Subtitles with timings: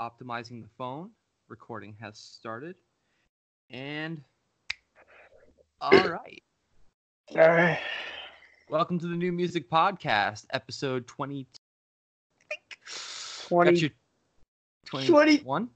[0.00, 1.10] optimizing the phone.
[1.48, 2.74] Recording has started.
[3.68, 4.22] And
[5.80, 6.42] all right.
[7.32, 7.78] All right.
[8.70, 11.46] Welcome to the NuMusick Podcast, episode 20.
[13.48, 13.78] 20.
[13.78, 13.90] Your
[14.86, 15.68] 20 21?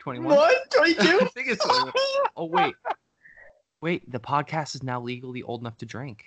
[0.00, 0.34] 21?
[0.36, 0.70] What?
[0.72, 1.00] 22?
[1.00, 1.92] I think it's 21.
[2.36, 2.74] Oh, wait.
[3.80, 6.24] Wait, the podcast is now legally old enough to drink.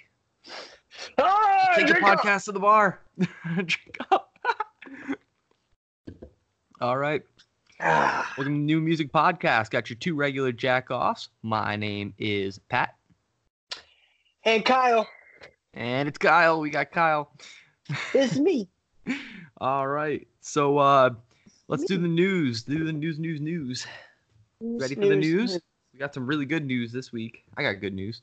[1.17, 2.20] Ah, Take the drink up.
[2.20, 2.99] podcast to the bar.
[3.55, 4.37] drink up.
[6.81, 7.21] All right.
[7.84, 9.71] Ah, Welcome to the NuMusick Podcast.
[9.71, 11.29] Got your two regular jack offs.
[11.41, 12.96] My name is Pat.
[14.43, 15.07] And Kyle,
[15.73, 16.60] And it's Kyle.
[16.60, 17.32] We got Kyle.
[18.13, 18.70] it's me.
[19.60, 20.27] All right.
[20.41, 21.10] So uh
[21.70, 22.62] let's do the news.
[22.62, 23.88] Do the news, news, news.
[24.62, 25.60] Ready for the news?
[25.91, 27.43] We got some really good news this week.
[27.57, 28.21] I got good news.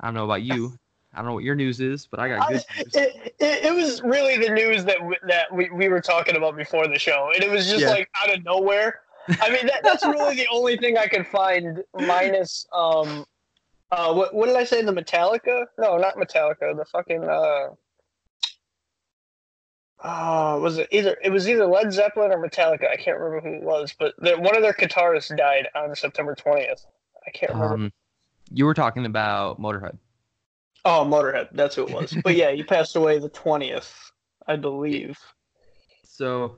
[0.00, 0.78] I don't know about you.
[1.18, 2.94] I don't know what your news is, but I got good news.
[2.94, 6.56] It, it, it was really the news that we, that we, we were talking about
[6.56, 7.90] before the show, and it was just Yeah.
[7.90, 9.00] like out of nowhere.
[9.40, 13.26] I mean, that, that's really the only thing I could find, minus um,
[13.90, 14.80] uh, what what did I say?
[14.82, 15.64] The Metallica?
[15.76, 16.76] No, not Metallica.
[16.76, 17.70] The fucking uh,
[20.00, 21.16] uh, was it either?
[21.22, 22.88] It was either Led Zeppelin or Metallica.
[22.88, 26.34] I can't remember who it was, but the, one of their guitarists died on September
[26.36, 26.86] twentieth.
[27.26, 27.74] I can't remember.
[27.74, 27.92] Um,
[28.50, 29.98] you were talking about Motorhead.
[30.84, 31.48] Oh, Motorhead.
[31.52, 32.16] That's who it was.
[32.24, 33.92] but yeah, he passed away the 20th,
[34.46, 35.18] I believe.
[36.04, 36.56] So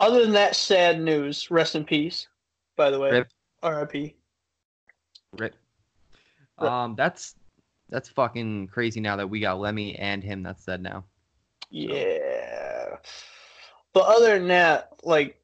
[0.00, 1.50] Other than that, sad news.
[1.50, 2.28] Rest in peace,
[2.76, 3.10] by the way.
[3.10, 3.28] Rip.
[3.62, 4.14] R.I.P.
[5.32, 5.54] Rip.
[6.60, 6.70] Rip.
[6.70, 7.34] Um, that's
[7.88, 11.04] that's fucking crazy now that we got Lemmy and him that's dead now.
[11.70, 12.96] Yeah.
[13.92, 15.40] But other than that, like,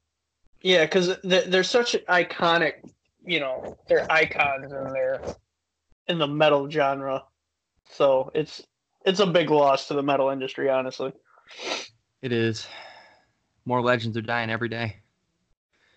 [0.61, 2.75] yeah, because they're such iconic,
[3.25, 5.23] you know, they're icons in their
[6.09, 7.25] in the metal genre.
[7.93, 8.63] So it's
[9.05, 11.13] it's a big loss to the metal industry, honestly.
[12.23, 12.67] It is.
[13.65, 14.97] More legends are dying every day.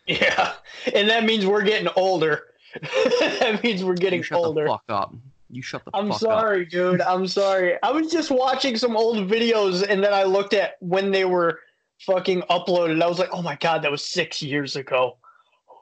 [0.07, 0.53] Yeah,
[0.94, 2.44] and that means we're getting older.
[2.81, 4.63] that means we're getting you shut older.
[4.66, 5.16] the fuck up.
[5.50, 6.19] You shut the I'm fuck up.
[6.22, 7.01] sorry, dude.
[7.01, 7.78] I'm sorry.
[7.81, 11.59] I was just watching some old videos and then I looked at when they were
[12.01, 13.01] fucking uploaded.
[13.01, 15.17] I was like, oh my god, that was six years ago.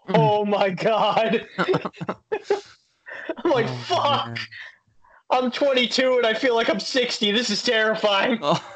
[0.10, 0.16] Mm.
[0.18, 1.48] Oh my god.
[3.44, 4.28] I'm like, Oh, fuck.
[4.28, 4.38] man.
[5.30, 7.32] I'm 22 and I feel like I'm 60.
[7.32, 8.40] This is terrifying.
[8.42, 8.64] Oh,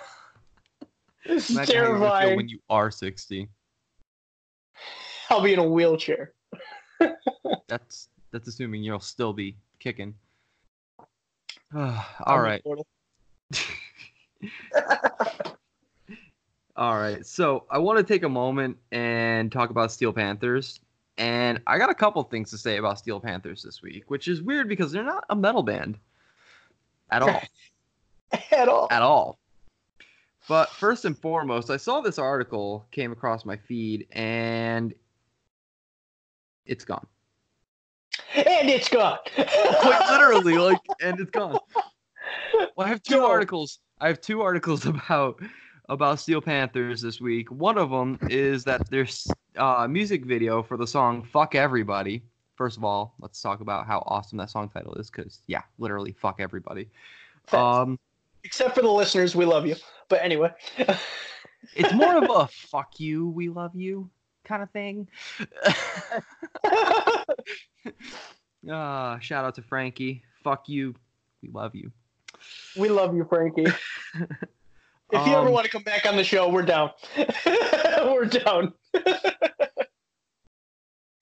[1.25, 3.49] This is imagine how you're feel when you are 60.
[5.29, 6.31] I'll be in a wheelchair.
[7.67, 10.13] That's that's assuming you'll still be kicking.
[11.75, 12.61] All right.
[16.75, 17.25] all right.
[17.25, 20.79] So I want to take a moment and talk about Steel Panthers.
[21.17, 24.41] And I got a couple things to say about Steel Panthers this week, which is
[24.41, 25.97] weird because they're not a metal band
[27.11, 27.41] at all.
[28.51, 28.87] At all.
[28.91, 29.39] at all.
[30.49, 34.93] But first and foremost, I saw this article came across my feed and
[36.65, 37.07] it's gone.
[38.35, 39.17] And it's gone.
[39.35, 41.57] Quite literally, like, and it's gone.
[42.53, 43.25] Well, I have two Yo.
[43.25, 43.79] articles.
[43.99, 45.41] I have two articles about
[45.89, 47.49] about Steel Panthers this week.
[47.49, 52.23] One of them is that there's uh, music video for the song "Fuck Everybody."
[52.57, 56.11] First of all, let's talk about how awesome that song title is, because yeah, literally,
[56.11, 56.89] fuck everybody.
[57.53, 57.97] Um,
[58.43, 59.75] Except for the listeners, we love you.
[60.09, 60.51] But anyway.
[61.75, 64.09] it's more of a "fuck you, we love you"
[64.43, 65.07] kind of thing.
[68.69, 70.23] Ah, shout out to Frankie.
[70.43, 70.93] Fuck you,
[71.41, 71.89] we love you.
[72.75, 73.63] we love you, Frankie.
[73.65, 76.91] If you ever Um, want to come back on the show, we're down.
[78.03, 78.73] we're down.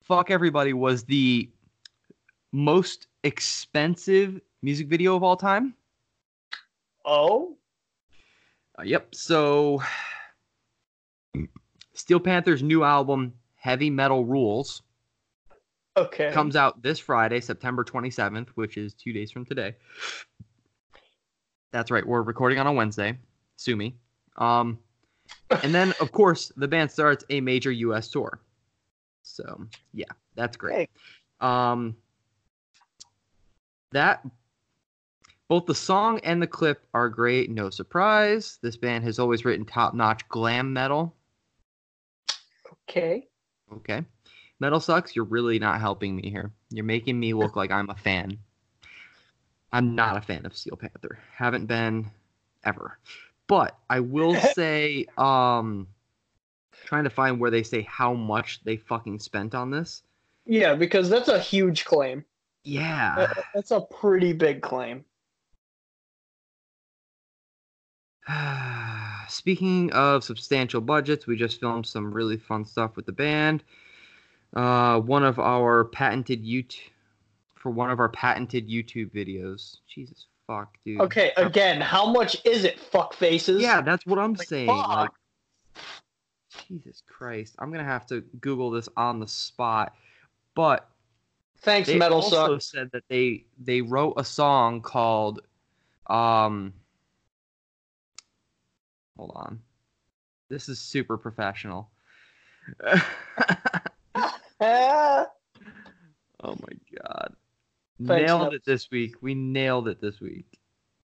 [0.05, 1.49] Fuck Everybody was the
[2.51, 5.73] most expensive music video of all time.
[7.03, 7.57] Oh,
[8.77, 9.15] Uh, yep.
[9.15, 9.81] So,
[11.93, 14.83] Steel Panther's new album, Heavy Metal Rules,
[15.97, 16.31] okay.
[16.31, 19.75] comes out this Friday, September 27th, which is two days from today.
[21.71, 22.05] That's right.
[22.05, 23.17] We're recording on a Wednesday.
[23.55, 23.95] Sue me.
[24.37, 24.77] Um,
[25.63, 28.09] and then, of course, the band starts a major U.S.
[28.09, 28.39] tour.
[29.35, 30.89] So, yeah, that's great.
[31.41, 31.97] Um,
[33.91, 34.25] that
[35.49, 37.51] both the song and the clip are great.
[37.51, 38.59] No surprise.
[38.61, 41.13] This band has always written top-notch glam metal.
[42.89, 43.27] Okay.
[43.73, 44.05] Okay.
[44.59, 45.15] Metal sucks.
[45.15, 46.51] You're really not helping me here.
[46.69, 48.39] You're making me look like I'm a fan.
[49.73, 51.19] I'm not a fan of Steel Panther.
[51.35, 52.09] Haven't been
[52.63, 52.97] ever.
[53.47, 55.87] But I will say, um,
[56.85, 60.03] trying to find where they say how much they fucking spent on this.
[60.45, 62.23] Yeah, because that's a huge claim.
[62.63, 63.15] Yeah.
[63.15, 65.03] That- That's a pretty big claim.
[69.27, 73.63] speaking of substantial budgets, we just filmed some really fun stuff with the band.
[74.55, 76.79] Uh, one of our patented YouTube
[77.55, 79.77] for one of our patented YouTube videos.
[79.87, 81.01] Jesus fuck, dude.
[81.01, 83.61] Okay, again, how much is it, fuck faces?
[83.61, 84.67] Yeah, that's what I'm Like, saying.
[84.67, 84.87] fuck.
[84.87, 85.09] Like,
[86.67, 89.93] Jesus Christ, I'm gonna have to Google this on the spot.
[90.55, 90.87] But
[91.59, 92.61] Thanks, they Metal also Suck.
[92.61, 95.41] said that they they wrote a song called
[96.07, 96.73] um.
[99.17, 99.61] Hold on,
[100.49, 101.89] this is super professional.
[106.45, 107.33] Oh my god,
[107.97, 109.15] Thanks, nailed it this week.
[109.21, 110.45] We nailed it this week.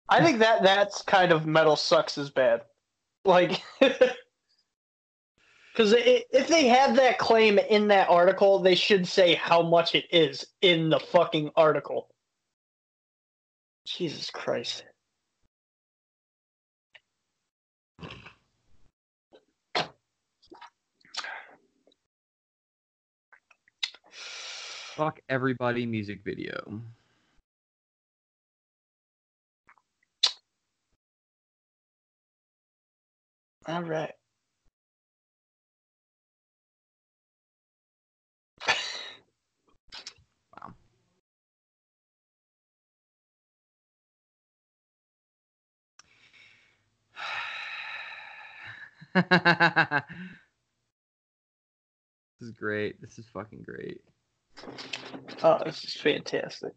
[0.08, 2.62] I think that that's kind of Metal Sucks is bad.
[3.26, 3.62] Like,
[5.82, 10.06] because if they have that claim in that article, they should say how much it
[10.12, 12.08] is in the fucking article.
[13.88, 14.84] Jesus Christ.
[24.12, 26.80] Fuck everybody music video.
[33.68, 34.14] All right.
[49.16, 50.04] this
[52.42, 53.02] is great.
[53.02, 54.02] This is fucking great.
[55.44, 56.74] Oh, this is fantastic.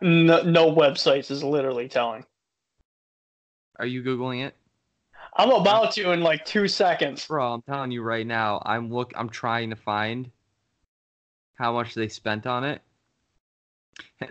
[0.00, 2.24] No, no websites is literally telling.
[3.78, 4.56] Are you googling it,
[5.36, 7.26] I'm about to in like two seconds.
[7.26, 7.52] bro?
[7.52, 8.62] I'm telling you right now.
[8.64, 9.12] I'm look.
[9.14, 10.30] I'm trying to find
[11.54, 12.82] how much they spent on it.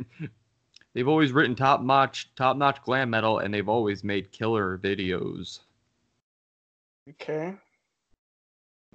[0.96, 5.60] they've always written top notch, top notch glam metal, and they've always made killer videos.
[7.08, 7.54] Okay.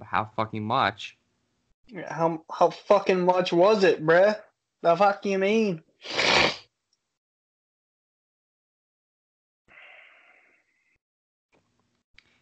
[0.03, 1.17] How fucking much?
[2.07, 4.37] How how fucking much was it, bruh?
[4.81, 5.83] The fuck you mean?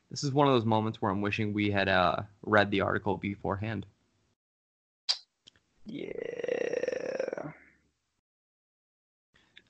[0.09, 3.17] This is one of those moments where I'm wishing we had uh, read the article
[3.17, 3.85] beforehand.
[5.85, 6.38] Yeah.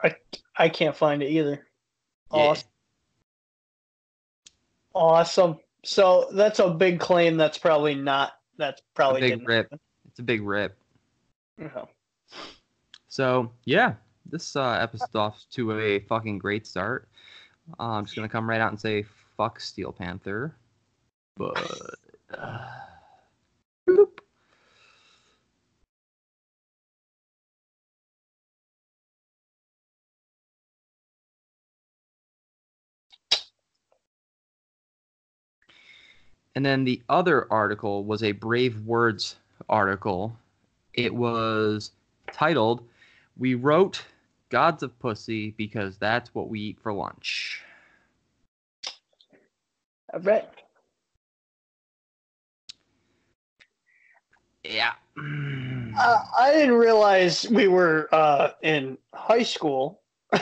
[0.01, 0.15] I
[0.57, 1.67] I can't find it either.
[2.33, 2.39] Yeah.
[2.39, 2.67] Awesome.
[4.93, 5.57] Awesome.
[5.83, 7.37] So that's a big claim.
[7.37, 8.33] That's probably not.
[8.57, 9.73] That's probably a big rip.
[10.07, 10.77] It's a big rip.
[11.57, 11.87] happen.
[13.07, 13.93] So yeah,
[14.25, 17.07] this uh, episode off to a fucking great start.
[17.79, 19.05] Uh, I'm just gonna come right out and say
[19.37, 20.55] fuck Steel Panther,
[21.37, 21.57] but
[22.37, 22.67] uh,
[36.55, 39.35] And then the other article was a Brave Words
[39.69, 40.35] article.
[40.93, 41.91] It was
[42.33, 42.83] titled,
[43.37, 44.03] We Wrote
[44.49, 47.61] Gods of Pussy because that's what we eat for lunch.
[50.13, 50.49] All right.
[54.63, 54.93] Yeah.
[55.17, 60.01] Uh, I didn't realize we were uh, in high school.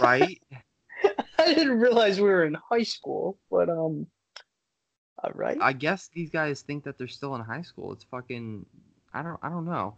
[0.00, 0.40] right?
[1.38, 4.06] I didn't realize we were in high school, but um.
[5.22, 5.58] All right.
[5.60, 7.92] I guess these guys think that they're still in high school.
[7.92, 8.64] It's fucking
[9.12, 9.94] I don't I don't know.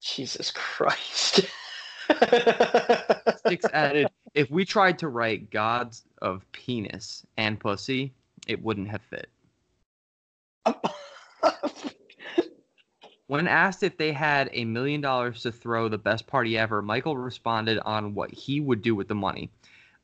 [0.00, 1.46] Jesus Christ.
[2.10, 8.12] Stix added if we tried to write gods of penis and pussy,
[8.46, 9.30] it wouldn't have fit.
[13.28, 17.16] When asked if they had a million dollars to throw the best party ever, Michael
[17.16, 19.50] responded on what he would do with the money.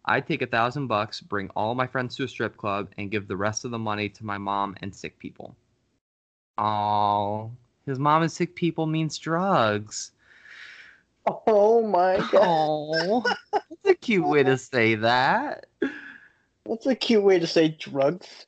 [0.05, 3.29] I'd take a thousand bucks, bring all my friends to a strip club, and give
[3.29, 5.55] the rest of the money to my mom and sick people.
[6.59, 7.53] Oh,
[7.87, 10.13] his mom and sick people means drugs.
[11.47, 12.41] oh my god.
[12.43, 15.67] Oh, that's a cute way to say that.
[16.67, 18.47] That's a cute way to say drugs.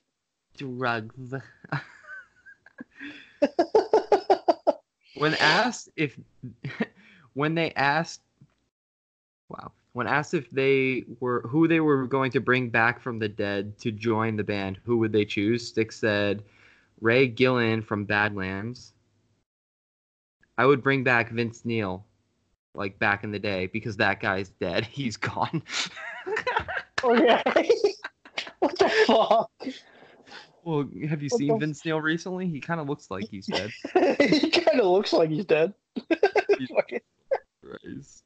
[0.57, 1.35] Drugs.
[5.15, 6.19] when asked if
[7.35, 8.21] when they asked
[9.49, 13.29] wow when asked if they were who they were going to bring back from the
[13.29, 16.43] dead to join the band who would they choose Stix said
[17.01, 18.93] ray gillen from badlands
[20.59, 22.05] i would bring back vince neil
[22.75, 25.63] like back in the day because that guy's dead he's gone
[27.05, 27.43] okay.
[28.59, 29.51] what the fuck?
[30.65, 33.47] well have you What seen the- vince neil recently he kind of looks like he's
[33.47, 33.71] dead
[34.19, 35.73] he kind of looks like he's dead.
[36.75, 37.01] Fucking-
[37.63, 38.25] Christ.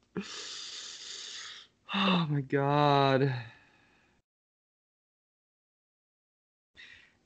[1.95, 3.33] Oh my god.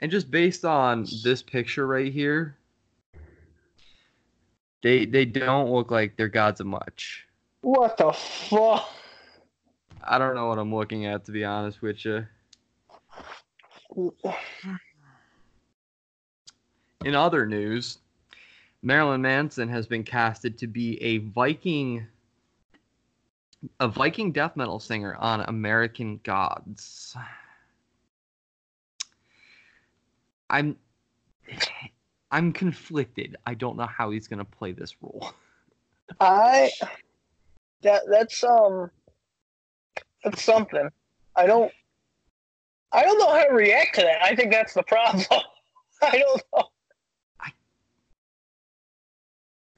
[0.00, 2.56] And just based on this picture right here,
[4.82, 7.26] they they don't look like they're gods of much.
[7.60, 8.88] What the fuck?
[10.04, 12.26] I don't know what I'm looking at to be honest with you.
[17.04, 17.98] In other news,
[18.82, 22.06] Marilyn Manson has been casted to be a Viking
[23.80, 27.16] a Viking death metal singer on American Gods.
[30.50, 30.76] I'm
[32.30, 33.36] I'm conflicted.
[33.46, 35.32] I don't know how he's going to play this role.
[36.20, 36.70] I
[37.82, 38.90] that that's um
[40.24, 40.88] that's something.
[41.36, 41.72] I don't
[42.92, 44.22] I don't know how to react to that.
[44.22, 45.24] I think that's the problem.
[46.02, 46.64] I don't know.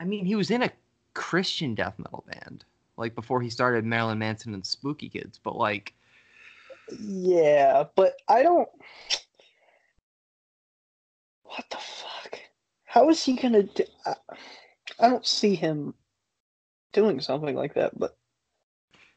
[0.01, 0.71] I mean, he was in a
[1.15, 2.65] Christian death metal band
[2.97, 5.93] like before he started Marilyn Manson and Spooky Kids, but like
[7.01, 8.69] Yeah, but I don't
[11.45, 12.39] What the fuck?
[12.85, 14.15] How is he gonna do I,
[15.01, 15.95] I don't see him
[16.93, 18.17] doing something like that, but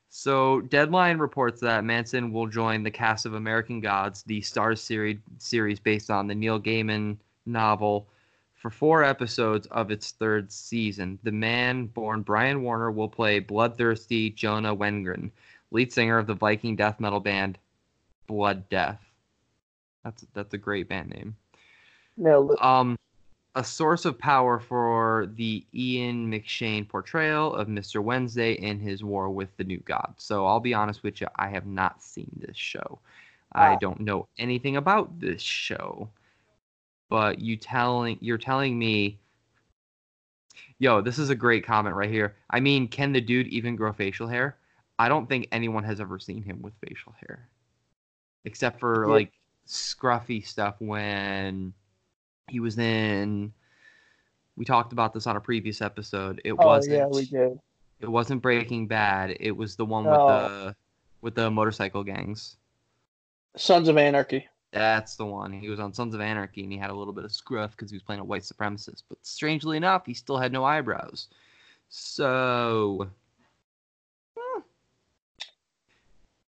[0.09, 5.19] So, Deadline reports that Manson will join the cast of American Gods, the Starz series
[5.37, 8.07] series based on the Neil Gaiman novel,
[8.67, 11.17] for four episodes of its third season.
[11.23, 15.31] The man born Brian Warner will play bloodthirsty Jonah Wengren,
[15.71, 17.57] lead singer of the Viking death metal band
[18.27, 18.99] Blood Death.
[20.03, 21.37] That's that's a great band name.
[22.17, 22.97] no Um,
[23.55, 28.03] a source of power for the Ian McShane portrayal of Mr.
[28.03, 30.13] Wednesday in his war with the new god.
[30.17, 32.99] So I'll be honest with you, I have not seen this show.
[33.53, 36.09] I don't know anything about this show.
[37.09, 39.19] But you telling you're telling me
[40.79, 42.35] Yo, this is a great comment right here.
[42.51, 44.57] I mean, can the dude even grow facial hair?
[44.99, 47.47] I don't think anyone has ever seen him with facial hair.
[48.45, 49.11] Except for Yeah.
[49.13, 49.31] like
[49.67, 51.73] scruffy stuff when
[52.47, 53.53] he was in
[54.55, 56.41] we talked about this on a previous episode.
[56.43, 57.59] It Oh wasn't yeah, we did.
[57.99, 59.37] it wasn't Breaking Bad.
[59.39, 60.27] It was the one with No.
[60.27, 60.75] the
[61.21, 62.57] with the motorcycle gangs.
[63.55, 64.47] Sons of Anarchy.
[64.77, 65.51] That's the one.
[65.51, 67.91] He was on Sons of Anarchy and he had a little bit of scruff because
[67.91, 69.03] he was playing a white supremacist.
[69.09, 71.27] But strangely enough, he still had no eyebrows.
[71.89, 73.07] So
[74.37, 74.61] hmm.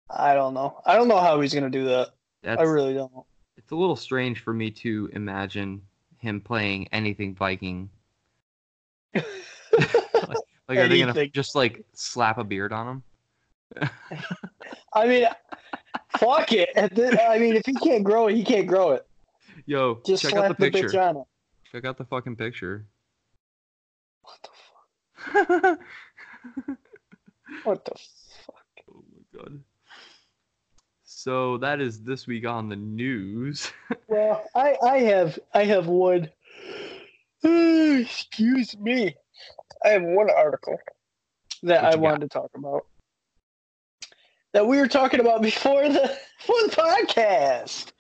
[0.10, 0.82] I don't know.
[0.86, 2.10] I don't know how he's gonna do that.
[2.42, 3.12] that's I really don't.
[3.58, 5.82] it's a little strange for me to imagine
[6.18, 7.90] him playing anything Viking.
[10.70, 13.90] Like, are they gonna just like slap a beard on him?
[14.94, 15.28] I mean,
[16.30, 16.70] fuck it.
[16.76, 19.06] I mean, if he can't grow it, he can't grow it.
[19.66, 20.88] Yo, Just check out the the, picture.
[20.88, 21.18] it.
[21.72, 22.86] Check out the fucking picture.
[24.22, 24.50] What the
[25.46, 25.80] fuck?
[27.64, 27.92] What the
[28.46, 28.56] fuck?
[28.92, 29.60] Oh my god.
[31.04, 33.72] So that is this week on the news.
[34.08, 36.30] Well, I I have I have one.
[37.44, 39.16] Excuse me.
[39.84, 40.78] I have one article
[41.64, 42.86] that I wanted to talk about.
[44.54, 47.92] That we were talking about before the before the podcast.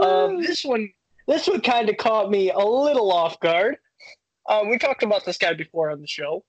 [0.00, 0.90] Um, this one,
[1.26, 3.76] this one kind of caught me a little off guard.
[4.48, 6.44] Um, we talked about this guy before on the show.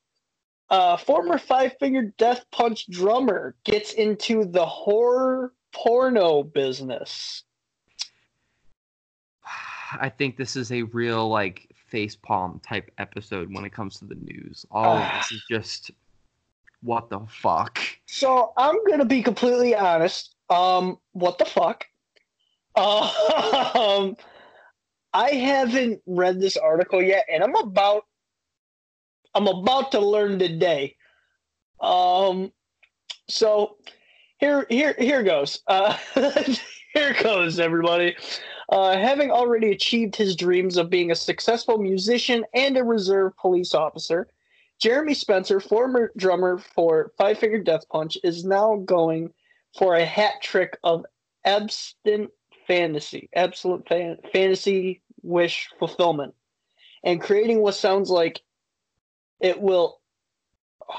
[0.69, 7.43] Uh, former Five Finger Death Punch drummer gets into the horror porno business.
[9.99, 14.05] I think this is a real like face palm type episode when it comes to
[14.05, 14.65] the news.
[14.71, 15.91] All of this is just
[16.85, 17.79] what the fuck.
[18.05, 20.35] So I'm gonna be completely honest.
[20.49, 21.85] Um, what the fuck?
[22.77, 24.17] Um,
[25.13, 28.03] I haven't read this article yet, and I'm about
[29.33, 30.95] I'm about to learn today.
[31.79, 32.51] Um,
[33.29, 33.77] so
[34.37, 35.61] here here here goes.
[35.67, 35.97] Uh,
[36.93, 38.15] here goes everybody.
[38.69, 43.73] Uh, having already achieved his dreams of being a successful musician and a reserve police
[43.73, 44.27] officer,
[44.79, 49.31] Jeremy Spencer, former drummer for Five Finger Death Punch, is now going
[49.77, 51.05] for a hat trick of
[51.45, 52.31] abstinent
[52.67, 56.33] fantasy, absolute fan- fantasy wish fulfillment,
[57.03, 58.41] and creating what sounds like
[59.39, 60.01] it will.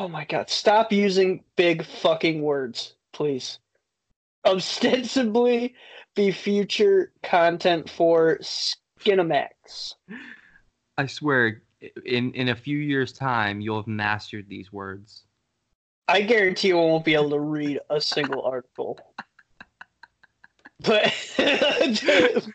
[0.01, 0.51] Oh my god!
[0.51, 3.59] Stop using big fucking words, please.
[4.45, 5.75] Ostensibly
[6.15, 9.95] be future content for Skinemax.
[10.99, 11.63] I swear,
[12.05, 15.25] in in a few years' time, you'll have mastered these words.
[16.09, 18.99] I guarantee you won't be able to read a single article.
[20.81, 21.13] But,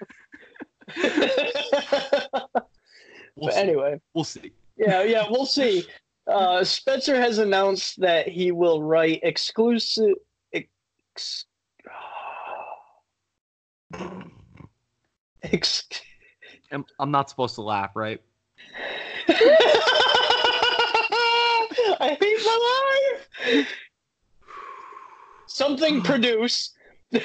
[3.36, 3.60] We'll but see.
[3.60, 4.52] anyway, we'll see.
[4.78, 5.86] yeah, yeah, we'll see.
[6.28, 10.16] Uh, Spencer has announced that he will write exclusive.
[10.54, 11.46] Ex,
[15.44, 15.84] ex,
[16.72, 18.22] I'm, I'm not supposed to laugh, right?
[22.00, 22.58] I hate my
[23.46, 23.68] life.
[25.48, 26.72] Something produce,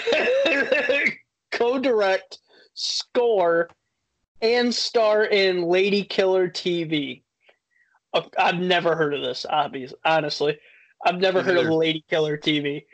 [1.50, 2.38] co-direct,
[2.74, 3.68] score,
[4.42, 7.22] and star in Lady Killer TV.
[8.12, 9.46] Uh, I've never heard of this.
[9.48, 10.58] Obviously, honestly,
[11.04, 11.66] I've never heard of.
[11.66, 12.84] Lady Killer TV.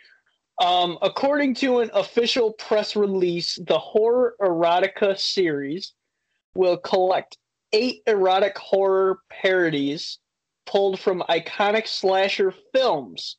[0.61, 5.95] Um, according to an official press release, the horror erotica series
[6.55, 7.39] will collect
[7.73, 10.19] eight erotic horror parodies
[10.67, 13.37] pulled from iconic slasher films,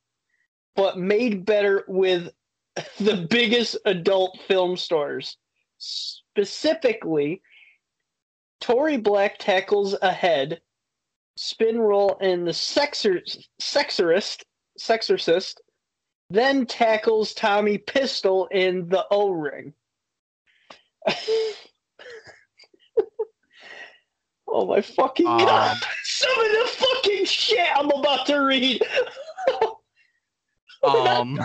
[0.76, 2.30] but made better with
[3.00, 5.38] the biggest adult film stars.
[5.78, 7.42] Specifically,
[8.62, 10.62] Tori Black tackles ahead,
[11.36, 13.22] spin roll in the sexor,
[13.62, 14.44] sexorist,
[14.80, 15.56] sexorcist,
[16.30, 19.74] then tackles Tommy Pistol in the O Ring.
[24.54, 25.72] oh my fucking god!
[25.72, 28.82] Um, Some of the fucking shit I'm about to read.
[30.84, 31.40] We're, not, Um,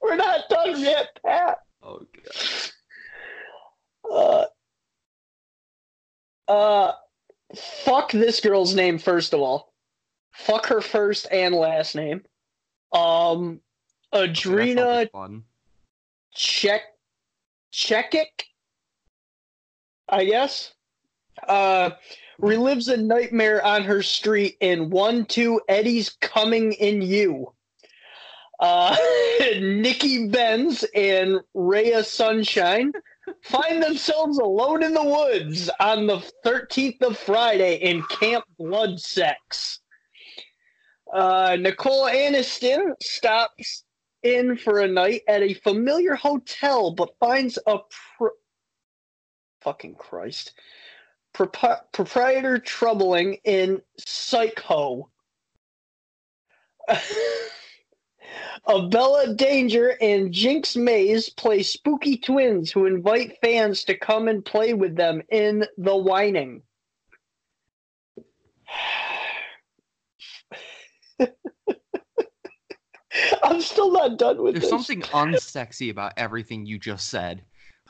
[0.00, 1.58] we're not done yet, Pat.
[1.82, 2.00] oh
[4.08, 4.48] god.
[6.48, 6.92] Uh, uh,
[7.54, 9.74] fuck this girl's name first of all.
[10.32, 12.22] Fuck her first and last name.
[12.92, 13.60] Um,
[14.14, 15.08] Adrena.
[16.34, 16.82] Check
[17.72, 18.44] Chechik,
[20.08, 20.72] I guess.
[21.46, 21.90] Uh,
[22.40, 27.52] relives a nightmare on her street in one two Eddie's coming in you.
[28.58, 28.96] Uh,
[29.60, 32.92] Nikki Benz and Rhea Sunshine
[33.42, 39.80] find themselves alone in the woods on the 13th of Friday in Camp Blood Sex.
[41.12, 43.84] Uh, Nicole Aniston stops
[44.22, 47.78] in for a night at a familiar hotel, but finds a
[49.62, 50.52] fucking Christ
[51.36, 55.10] Prop- proprietor troubling in Psycho.
[58.66, 64.74] Abella Danger and Jynx Maze play spooky twins who invite fans to come and play
[64.74, 66.62] with them in The Whining.
[73.42, 74.70] I'm still not done with There's this.
[74.70, 77.42] something unsexy about everything you just said.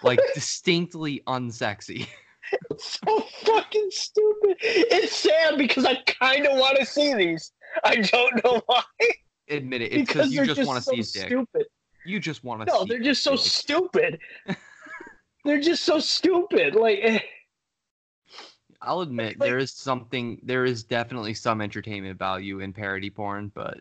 [0.02, 2.06] Like distinctly unsexy.
[2.78, 4.56] so fucking stupid.
[4.60, 7.52] It's sad because I kind of want to see these.
[7.84, 8.82] I don't know why.
[9.48, 9.92] Admit it.
[9.92, 11.26] It's because you just, just want to so see his dick.
[11.26, 11.66] stupid.
[12.04, 12.78] You just want to see.
[12.78, 13.40] No, they're just so dick.
[13.40, 14.18] stupid.
[15.44, 16.74] they're just so stupid.
[16.74, 17.18] Like, eh,
[18.82, 23.50] I'll admit like- there is something there is definitely some entertainment value in parody porn,
[23.54, 23.80] but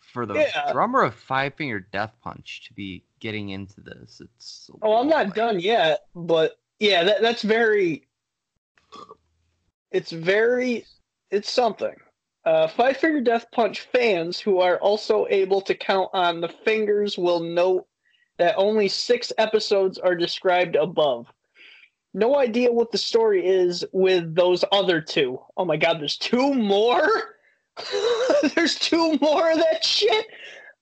[0.00, 0.72] for the Yeah.
[0.72, 5.34] drummer of Five Finger Death Punch to be getting into this, it's oh, I'm not
[5.34, 6.00] done yet.
[6.14, 8.06] But yeah, that, that's very.
[9.90, 10.84] It's very.
[11.30, 11.94] It's something.
[12.44, 17.18] Uh, Five Finger Death Punch fans who are also able to count on the fingers
[17.18, 17.86] will note
[18.38, 21.26] that only six episodes are described above.
[22.14, 25.40] No idea what the story is with those other two.
[25.56, 27.08] Oh my god, there's two more?
[28.54, 30.26] there's two more of that shit?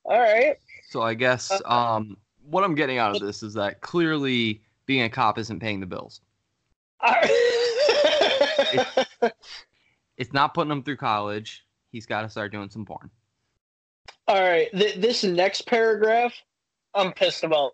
[0.04, 0.59] Alright.
[0.90, 2.16] So I guess Uh, um,
[2.48, 5.87] what I'm getting out of this is that clearly being a cop isn't paying the
[5.87, 6.20] bills.
[7.03, 7.31] Alright.
[10.16, 11.64] It's not putting him through college.
[11.90, 13.11] He's got to start doing some porn.
[14.31, 16.33] Alright, th- this next paragraph,
[16.94, 17.73] I'm pissed about.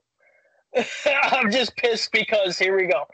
[1.05, 3.05] I'm just pissed because here we go.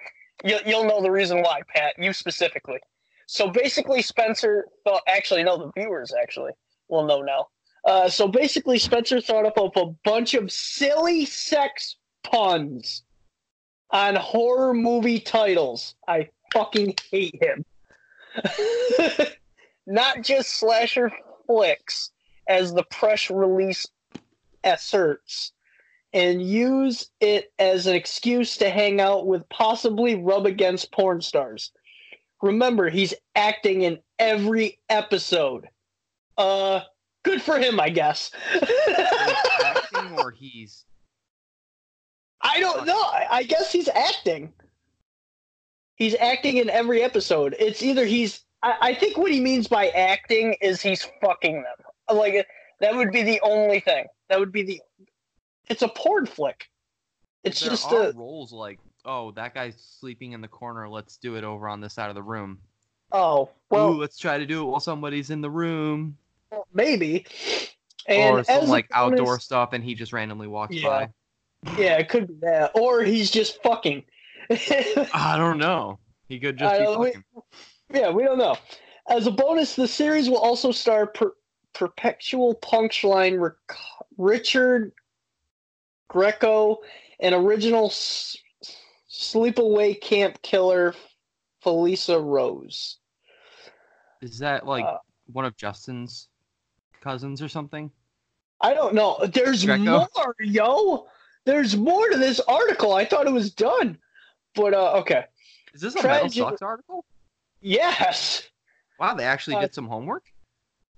[0.44, 1.94] You- you'll know the reason why, Pat.
[1.98, 2.78] You specifically.
[3.26, 5.02] So basically, Spencer thought.
[5.08, 6.52] Actually, no, the viewers actually
[6.88, 7.48] will know now.
[7.84, 13.02] Uh, so basically, Spencer thought up of a bunch of silly sex puns
[13.90, 15.94] on horror movie titles.
[16.08, 17.64] I fucking hate him.
[19.86, 21.12] Not just slasher
[21.46, 22.10] flicks,
[22.48, 23.86] as the press release
[24.64, 25.52] asserts,
[26.12, 31.72] and use it as an excuse to hang out with possibly rub against porn stars.
[32.42, 35.68] Remember, he's acting in every episode.
[36.36, 36.80] Uh,
[37.22, 38.30] good for him, I guess.
[38.52, 38.88] He's
[39.64, 40.84] acting or he's
[42.46, 43.02] I don't know.
[43.30, 44.52] I, guess he's acting.
[45.96, 47.56] He's acting in every episode.
[47.58, 48.44] It's either he's.
[48.62, 52.16] I, I think what he means by acting is he's fucking them.
[52.16, 52.46] Like
[52.80, 54.06] that would be the only thing.
[54.28, 54.80] That would be the.
[55.68, 56.68] It's a porn flick.
[57.42, 58.12] It's there just are a.
[58.12, 60.88] roles like, oh, that guy's sleeping in the corner.
[60.88, 62.58] Let's do it over on this side of the room.
[63.12, 66.16] Oh well, Ooh, let's try to do it while somebody's in the room,
[66.74, 67.26] maybe.
[68.08, 70.88] And or some like outdoor stuff, and he just randomly walks Yeah.
[70.88, 71.10] by.
[71.76, 74.04] Yeah, it could be that, or he's just fucking.
[74.50, 75.98] I don't know.
[76.28, 77.12] He could just be don't- we-
[78.00, 78.56] yeah, we don't know.
[79.08, 81.34] As a bonus, the series will also star per-
[81.72, 83.78] perpetual punchline Ric-
[84.18, 84.92] Richard
[86.10, 86.78] Grieco
[87.20, 88.36] and original s-
[89.10, 90.94] sleepaway camp killer
[91.64, 92.98] Felissa Rose.
[94.22, 94.98] Is that like Uh,
[95.32, 96.28] one of Justin's
[97.00, 97.90] cousins or something?
[98.60, 99.18] I don't know.
[99.26, 100.08] There's Grieco?
[100.16, 101.08] more, yo.
[101.46, 102.92] There's more to this article.
[102.92, 103.96] I thought it was done,
[104.54, 105.24] but uh, okay.
[105.72, 107.04] Is this a Metal Tragedy- Sucks article?
[107.62, 108.42] Yes.
[108.98, 110.24] Wow, they actually Uh, did some homework.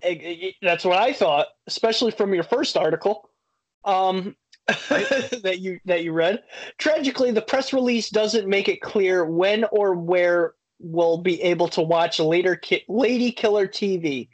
[0.03, 3.29] Eh, eh, That's what I thought, especially from your first article,
[3.85, 4.37] um,
[4.89, 6.43] that you that you read.
[6.79, 11.83] Tragically, the press release doesn't make it clear when or where we'll be able to
[11.83, 14.29] watch later Ki- Lady Killer TV.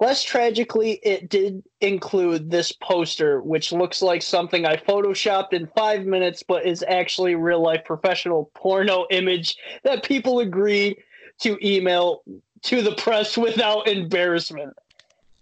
[0.00, 6.04] Less tragically, it did include this poster, which looks like something I photoshopped in five
[6.04, 10.96] minutes, but is actually real life professional porno image that people agreed
[11.40, 12.22] to email
[12.62, 14.74] to the press without embarrassment.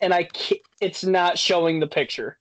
[0.01, 2.39] And I can't, it's not showing the picture.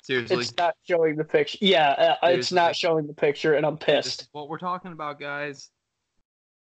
[0.00, 1.58] Seriously, It's not showing the picture.
[1.60, 4.28] Yeah, uh, it's not showing the picture, and I'm pissed.
[4.32, 5.70] what we're talking about, guys.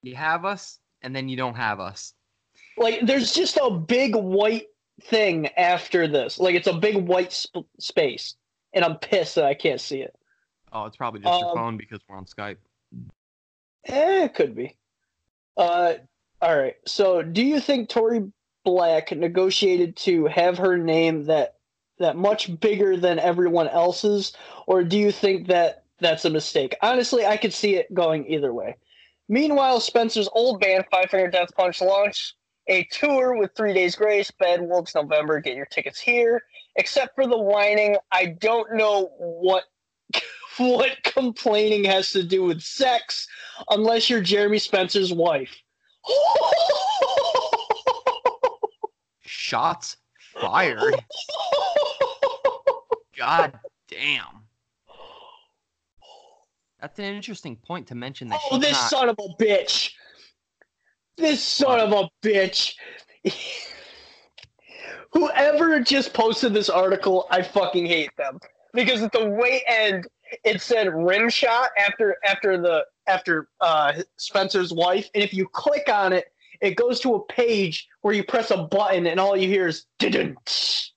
[0.02, 2.14] You have us, and then you don't have us.
[2.76, 4.66] Like, there's just a big white
[5.02, 6.38] thing after this.
[6.38, 8.34] Like, it's a big white sp- space,
[8.72, 10.14] and I'm pissed that I can't see it.
[10.72, 12.56] Oh, it's probably just your Um, phone because we're on Skype.
[13.86, 14.76] Eh, it could be.
[15.56, 15.94] Uh,
[16.40, 16.76] all right.
[16.86, 18.30] So, do you think Tori
[18.64, 21.56] Black negotiated to have her name that
[21.98, 24.32] that much bigger than everyone else's,
[24.66, 26.74] or do you think that that's a mistake?
[26.82, 28.74] Honestly, I could see it going either way.
[29.28, 32.34] Meanwhile, Spencer's old band, Five Finger Death Punch, launched
[32.66, 35.40] a tour with Three Days Grace, Bad Wolves, November.
[35.40, 36.42] Get your tickets here.
[36.76, 39.64] Except for the whining, I don't know what
[40.56, 43.28] what complaining has to do with sex
[43.70, 45.54] unless you're Jeremy Spencer's wife.
[49.20, 49.96] Shots
[50.40, 50.94] fired.
[53.16, 54.44] God damn.
[56.80, 58.90] That's an interesting point to mention that oh, this not.
[58.90, 59.92] son of a bitch.
[61.16, 62.74] This son of a bitch.
[65.12, 68.40] Whoever just posted this article, I fucking hate them.
[68.72, 70.08] Because at the way end,
[70.44, 75.88] it said rim shot after after the after uh, Spencer's wife, and if you click
[75.88, 76.26] on it,
[76.60, 79.86] it goes to a page where you press a button, and all you hear is
[79.98, 80.90] didn't.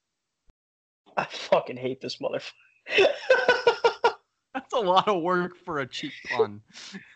[1.16, 2.52] I fucking hate this motherfucker.
[4.54, 6.62] That's a lot of work for a cheap pun.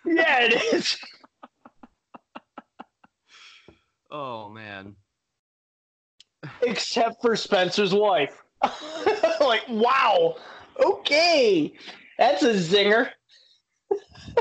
[0.05, 0.97] yeah, it is.
[4.12, 4.95] Oh man.
[6.62, 8.43] except for Spencer's wife.
[9.39, 10.36] like, wow.
[10.80, 11.74] Okay.
[12.17, 13.10] That's a zinger.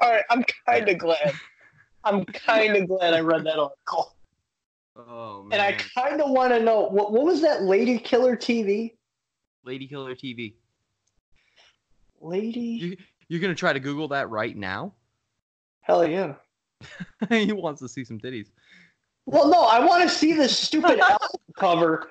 [0.00, 1.34] All right, I'm kind of glad.
[2.04, 4.14] I'm kind of glad I read that article.
[4.96, 5.60] Oh man.
[5.60, 8.94] And I kind of want to know what, what was that Lady Killer TV?
[9.64, 10.54] Lady Killer TV.
[12.20, 12.60] Lady?
[12.60, 12.96] You
[13.28, 14.94] you're gonna try to Google that right now?
[15.82, 16.34] Hell yeah.
[17.28, 18.48] he wants to see some titties.
[19.26, 22.10] Well, no, I want to see this stupid album cover.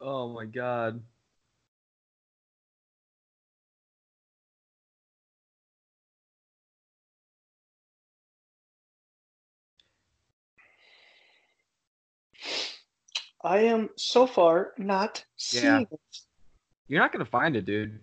[0.00, 1.02] Oh my god.
[13.42, 16.00] I am so far not seeing it.
[16.88, 18.00] You're not gonna find it, dude.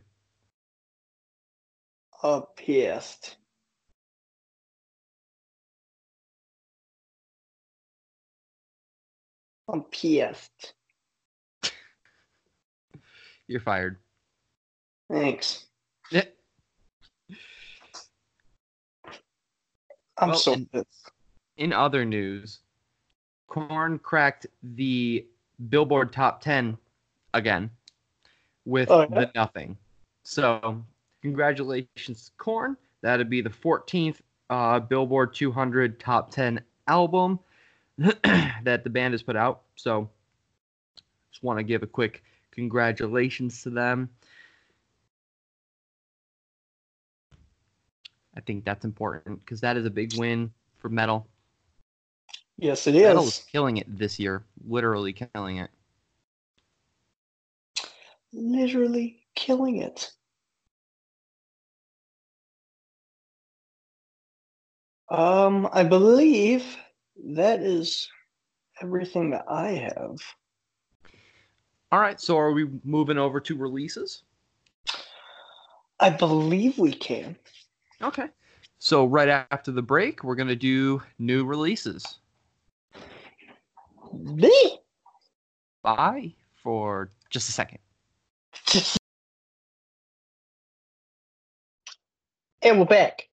[2.23, 3.37] Uh, pissed.
[9.69, 10.73] I'm pissed.
[13.47, 13.97] You're fired.
[15.11, 15.65] Thanks.
[16.11, 16.23] Yeah.
[20.17, 21.11] I'm Well, so pissed.
[21.57, 22.59] In other news,
[23.47, 25.25] Korn cracked the
[25.69, 26.77] Billboard Top 10
[27.33, 27.69] again
[28.65, 29.07] with Oh, yeah?
[29.07, 29.77] the Nothing.
[30.23, 30.83] So,
[31.27, 32.77] congratulations, Korn.
[33.01, 34.17] That'd be the 14th
[34.49, 37.37] uh, Billboard 200 Top 10 album
[37.97, 39.63] that the band has put out.
[39.75, 40.09] So,
[41.29, 44.09] just want to give a quick congratulations to them.
[48.35, 51.27] I think that's important because that is a big win for metal.
[52.57, 53.39] Yes, it Metal is.
[53.39, 55.69] is killing it this year, literally killing it.
[58.31, 60.11] Literally killing it.
[65.09, 66.65] Um, I believe
[67.33, 68.09] that is
[68.81, 70.17] everything that I have.
[71.91, 74.23] All right, so are we moving over to releases?
[75.99, 77.37] I believe we can.
[78.01, 78.27] Okay.
[78.79, 82.19] So right after the break, we're gonna do new releases.
[84.13, 84.79] Me?
[85.81, 87.79] Bye for just a second.
[92.61, 93.29] and we're back.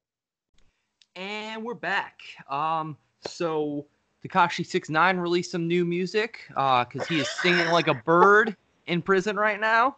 [1.16, 2.20] And we're back.
[2.50, 3.87] Um, so
[4.24, 8.57] Tekashi Six Nine released some new music because uh, he is singing like a bird
[8.88, 9.96] in prison right now.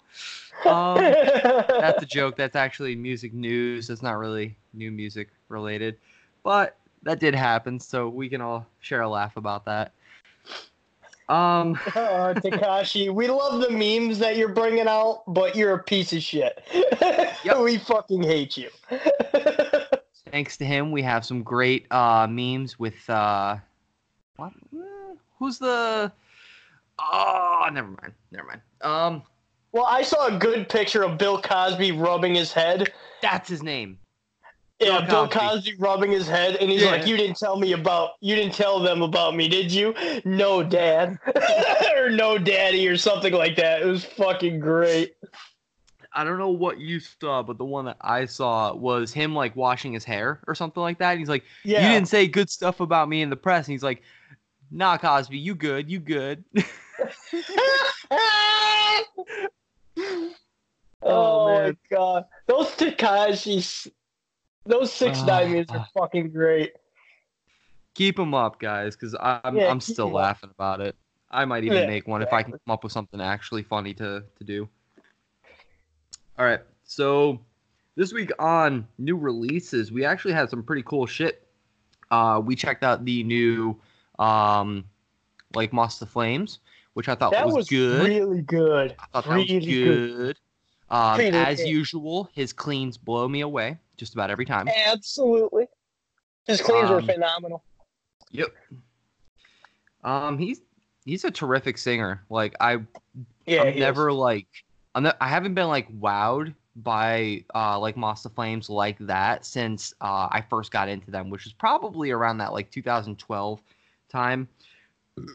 [0.66, 2.36] Um, that's a joke.
[2.36, 3.88] That's actually music news.
[3.88, 5.96] That's not really new music related,
[6.42, 7.80] but that did happen.
[7.80, 9.92] So we can all share a laugh about that.
[11.28, 16.12] Um, oh, Tekashi, we love the memes that you're bringing out, but you're a piece
[16.12, 16.62] of shit.
[17.44, 17.58] Yep.
[17.60, 18.70] we fucking hate you.
[20.30, 23.56] Thanks to him, we have some great uh, memes with uh,
[24.36, 24.52] what?
[25.38, 26.10] Who's the?
[26.98, 28.12] Oh, never mind.
[28.32, 28.60] Never mind.
[28.82, 29.22] Um.
[29.72, 32.92] Well, I saw a good picture of Bill Cosby rubbing his head.
[33.20, 33.98] That's his name.
[34.80, 35.38] Yeah, Bill Cosby.
[35.38, 36.90] Bill Cosby rubbing his head, and he's yeah.
[36.90, 38.12] like, "You didn't tell me about.
[38.20, 39.94] You didn't tell them about me, did you?
[40.24, 41.18] No, Dad,
[41.96, 43.82] or no, Daddy, or something like that.
[43.82, 45.14] It was fucking great."
[46.16, 49.54] I don't know what you saw, but the one that I saw was him like
[49.54, 51.10] washing his hair or something like that.
[51.10, 51.82] And he's like, yeah.
[51.82, 54.02] "You didn't say good stuff about me in the press." And he's like,
[54.70, 56.42] "Nah, Cosby, you good, you good."
[59.98, 60.24] oh,
[61.02, 63.90] oh my god, those Tekashi,
[64.64, 66.72] those six uh, diamonds are fucking great.
[67.94, 70.56] Keep them up, guys, because I'm yeah, I'm still laughing up.
[70.56, 70.96] about it.
[71.30, 72.38] I might even yeah, make one exactly.
[72.38, 74.68] if I can come up with something actually funny to to do.
[76.38, 76.60] All right.
[76.84, 77.40] So
[77.96, 81.46] this week on new releases, we actually had some pretty cool shit.
[82.10, 83.76] Uh, we checked out the new
[84.18, 84.84] um,
[85.54, 86.60] like Moths to Flames,
[86.94, 88.06] which I thought that was, was good.
[88.06, 88.94] Really good.
[88.98, 89.64] I thought that was good.
[89.64, 90.38] good.
[90.88, 91.68] Um, as good.
[91.68, 94.68] usual, his cleans blow me away just about every time.
[94.68, 95.66] Absolutely.
[96.46, 97.64] His cleans um, were phenomenal.
[98.30, 98.54] Yep.
[100.04, 100.60] Um, he's
[101.04, 102.22] he's a terrific singer.
[102.30, 102.78] Like I,
[103.46, 104.14] yeah, I'm never is.
[104.14, 104.46] like
[104.96, 109.92] I'm not, I haven't been like wowed by uh, like Moths Flames like that since
[110.00, 113.60] uh, I first got into them, which is probably around that like 2012
[114.08, 114.48] time.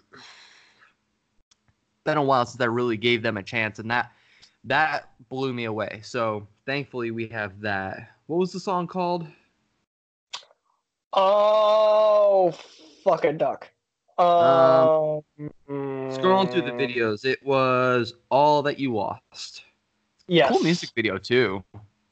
[2.03, 4.11] Been a while since I really gave them a chance, and that
[4.63, 5.99] that blew me away.
[6.03, 8.09] So thankfully we have that.
[8.25, 9.27] What was the song called?
[11.13, 12.49] Oh,
[13.03, 13.69] fuck fucking duck.
[14.21, 15.23] Um,
[16.11, 19.63] scrolling through the videos, it was all that you lost.
[20.27, 21.63] Yeah, cool music video too.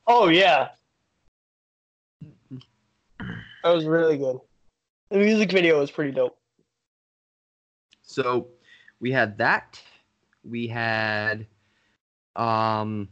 [0.08, 0.70] Oh yeah,
[3.64, 4.40] that was really good.
[5.10, 6.38] The music video was pretty dope.
[8.02, 8.48] So
[9.00, 9.80] we had that.
[10.44, 11.46] We had
[12.36, 13.08] um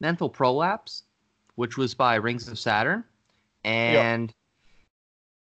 [0.00, 1.04] Mental Prolapse,
[1.54, 3.02] which was by Rings of Saturn.
[3.64, 4.34] And yep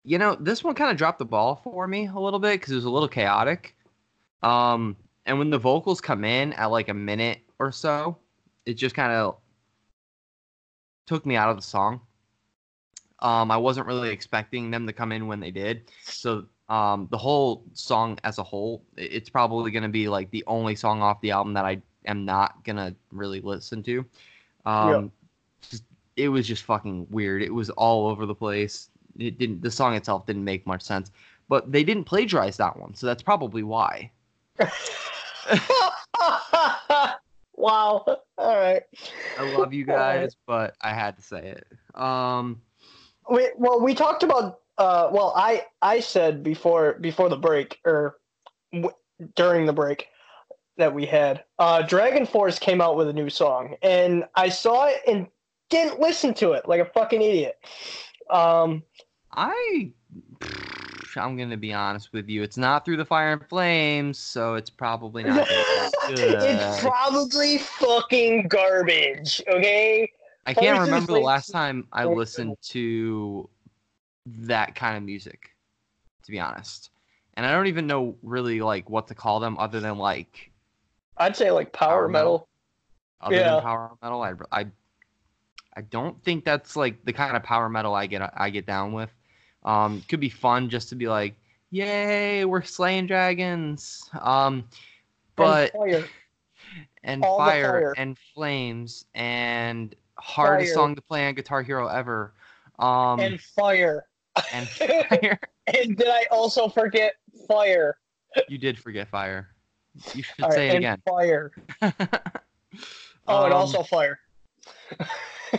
[0.05, 2.73] you know, this one kind of dropped the ball for me a little bit because
[2.73, 3.75] it was a little chaotic.
[4.43, 8.17] Um, and when the vocals come in at like a minute or so,
[8.65, 9.39] it just kind of
[11.07, 12.01] took me out of the song.
[13.21, 15.91] Um, I wasn't really expecting them to come in when they did.
[16.05, 20.45] So um, the whole song as a whole, it's probably going to be like the
[20.47, 24.05] only song off the album that I am not going to really listen to.
[24.67, 25.11] Um, yep.
[25.71, 25.85] just,
[26.17, 27.43] it was just fucking weird.
[27.43, 31.11] It was all over the place it didn't the song itself didn't make much sense.
[31.49, 34.11] But they didn't plagiarize that one, so that's probably why.
[37.55, 38.05] wow.
[38.39, 38.83] All right.
[39.39, 40.35] I love you guys, right.
[40.47, 41.67] but I had to say it.
[42.01, 42.61] Um
[43.31, 48.19] we, well, we talked about uh well, I I said before before the break or
[48.73, 48.95] w-
[49.35, 50.09] during the break
[50.77, 51.45] that we had.
[51.59, 55.27] Uh DragonForce came out with a new song and I saw it and
[55.71, 57.59] didn't listen to it like a fucking idiot.
[58.31, 58.83] Um
[59.33, 59.93] I
[61.17, 62.43] I'm gonna be honest with you.
[62.43, 65.47] It's not through the fire and flames, so it's probably not.
[66.09, 69.43] it's probably fucking garbage.
[69.49, 70.11] Okay.
[70.47, 73.49] I can't remember the last time I listened to
[74.27, 75.51] that kind of music,
[76.25, 76.91] to be honest.
[77.35, 80.51] And I don't even know really like what to call them other than like.
[81.19, 82.33] I'd say like power, power metal.
[82.33, 82.49] metal.
[83.21, 83.55] Other yeah.
[83.55, 84.67] than power metal, I, I
[85.77, 88.93] I don't think that's like the kind of power metal I get I get down
[88.93, 89.11] with.
[89.65, 91.35] Um, could be fun just to be like,
[91.71, 94.09] yay, we're slaying dragons.
[94.21, 94.65] Um,
[95.37, 96.09] but and fire,
[97.05, 97.37] and, fire,
[97.71, 97.95] fire.
[97.97, 100.75] and flames and hardest fire.
[100.75, 102.33] song to play on Guitar Hero ever.
[102.79, 104.07] Um, and fire.
[104.53, 105.39] and fire.
[105.67, 107.15] And did I also forget
[107.47, 107.99] fire?
[108.49, 109.49] you did forget fire.
[110.15, 111.03] You should All right, say it and again.
[111.09, 111.53] Fire.
[113.31, 114.19] Oh, and Um, also fire.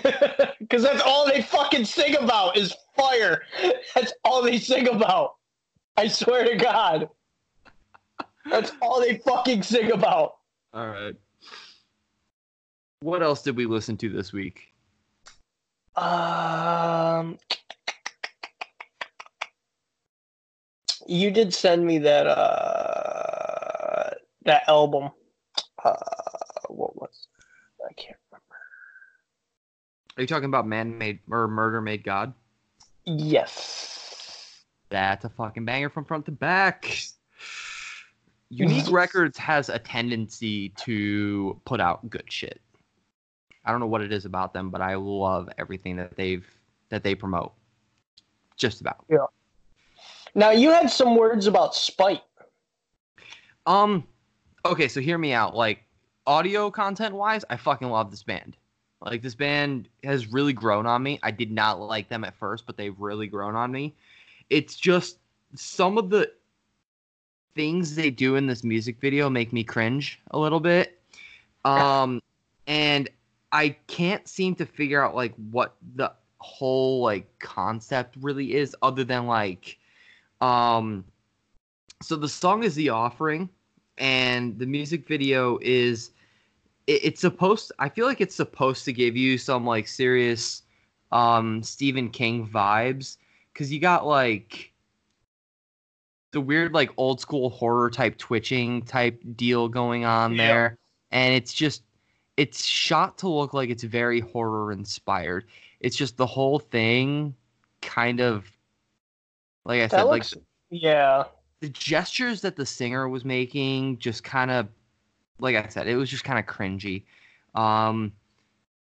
[0.59, 3.41] Because that's all they fucking sing about is fire.
[3.95, 5.37] That's all they sing about.
[5.97, 7.09] I swear to God.
[8.45, 10.35] That's all they fucking sing about.
[10.73, 11.15] All right.
[12.99, 14.67] What else did we listen to this week?
[15.95, 17.37] Um,
[21.07, 24.09] you did send me that uh
[24.45, 25.09] that album.
[25.83, 25.95] Uh,
[26.69, 27.27] what was?
[27.83, 28.45] I can't remember.
[30.19, 32.33] Are you talking about Man Made or Murder Made God?
[33.05, 34.65] Yes.
[34.89, 36.93] That's a fucking banger from front to back.
[38.49, 38.91] Unique.
[38.91, 42.59] Records has a tendency to put out good shit.
[43.63, 46.45] I don't know what it is about them, but I love everything that they've
[46.89, 47.53] that they promote.
[48.57, 49.05] Just about.
[49.09, 49.27] Yeah.
[50.35, 52.23] Now you had some words about spite.
[53.65, 54.03] Um
[54.65, 55.55] okay, so hear me out.
[55.55, 55.85] Like
[56.27, 58.57] audio content wise, I fucking love this band.
[59.01, 61.19] Like this band has really grown on me.
[61.23, 63.95] I did not like them at first, but they've really grown on me.
[64.49, 65.19] It's just
[65.55, 66.31] some of the
[67.55, 71.01] things they do in this music video make me cringe a little bit.
[71.65, 72.21] Um
[72.67, 73.09] and
[73.51, 79.03] I can't seem to figure out like what the whole like concept really is other
[79.03, 79.77] than like
[80.41, 81.03] um
[82.01, 83.49] so the song is the offering
[83.97, 86.11] and the music video is
[86.89, 90.63] it, it's supposed i feel like it's supposed to give you some like serious
[91.11, 93.17] um stephen king vibes
[93.53, 94.73] because you got like
[96.31, 100.47] the weird like old school horror type twitching type deal going on Yeah.
[100.47, 100.77] there
[101.11, 101.83] and it's just
[102.37, 105.45] it's shot to look like it's very horror inspired
[105.79, 107.33] it's just the whole thing
[107.81, 108.45] kind of
[109.65, 110.23] like i said That like.
[110.71, 111.23] Yeah.
[111.61, 114.67] the gestures that the singer was making just kind of
[115.39, 117.03] like i said it was just kind of cringy.
[117.55, 118.13] Um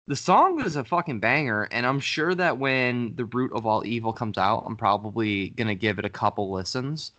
[0.07, 3.85] the song was a fucking banger and i'm sure that when the root of all
[3.85, 7.11] evil comes out i'm probably gonna give it a couple listens.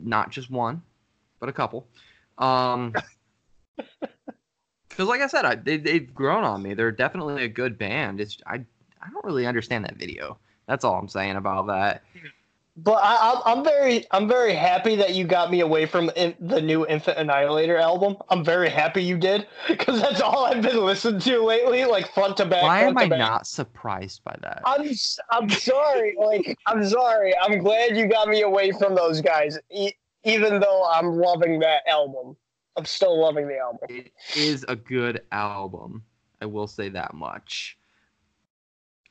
[0.00, 0.82] Not just one
[1.40, 1.86] but a couple.
[2.38, 2.94] Um
[4.88, 6.74] because like i said I, they, they've grown on me.
[6.74, 8.20] They're definitely a good band.
[8.20, 8.56] It's i
[9.02, 10.38] i don't really understand that video.
[10.66, 12.02] That's all i'm saying about that
[12.76, 16.34] But I, I'm, I'm very, I'm very happy that you got me away from in,
[16.40, 18.16] the new Infant Annihilator album.
[18.30, 22.36] I'm very happy you did because that's all I've been listening to lately, like front
[22.38, 22.64] to back.
[22.64, 23.18] why front am i back.
[23.18, 26.16] not surprised by that I'm, s- I'm sorry.
[26.18, 27.32] Like, I'm sorry.
[27.40, 29.92] I'm glad you got me away from those guys, e-
[30.24, 32.36] even though I'm loving that album.
[32.76, 33.86] I'm still loving the album.
[33.88, 36.02] It is a good album.
[36.42, 37.78] I will say that much.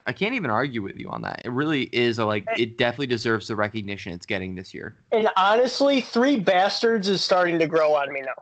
[0.05, 1.41] I can't even argue with you on that.
[1.45, 4.97] It really is a, like it definitely deserves the recognition it's getting this year.
[5.11, 8.33] And honestly, Three Bastards is starting to grow on me now.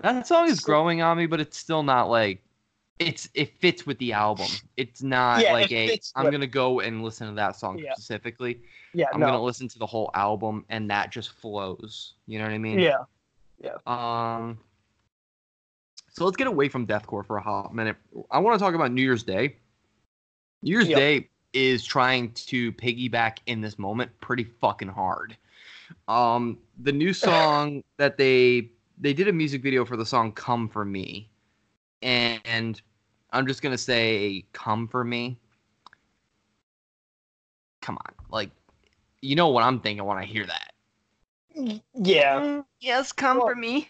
[0.00, 2.42] That song is growing on me, but it's still not like
[2.98, 4.46] it's it fits with the album.
[4.76, 7.92] It's not Yeah, like it a I'm gonna go and listen to that song Yeah.
[7.94, 8.60] specifically.
[8.94, 9.26] Yeah, I'm no.
[9.26, 12.14] gonna listen to the whole album and that just flows.
[12.26, 12.80] You know what I mean?
[12.80, 13.04] Yeah,
[13.62, 13.76] yeah.
[13.86, 14.58] Um.
[16.12, 17.96] So let's get away from deathcore for a hot minute.
[18.30, 19.56] I want to talk about New Year's Day.
[20.62, 20.98] New Year's Yep.
[20.98, 25.36] Day is trying to piggyback in this moment pretty fucking hard.
[26.08, 30.68] Um, the new song that they they did a music video for the song "Come
[30.68, 31.28] for Me,"
[32.02, 32.80] and
[33.32, 35.36] I'm just gonna say "Come for Me."
[37.80, 38.50] Come on, like
[39.22, 41.80] you know what I'm thinking when I hear that.
[41.94, 42.62] Yeah.
[42.80, 43.88] Yes, come Well- for me.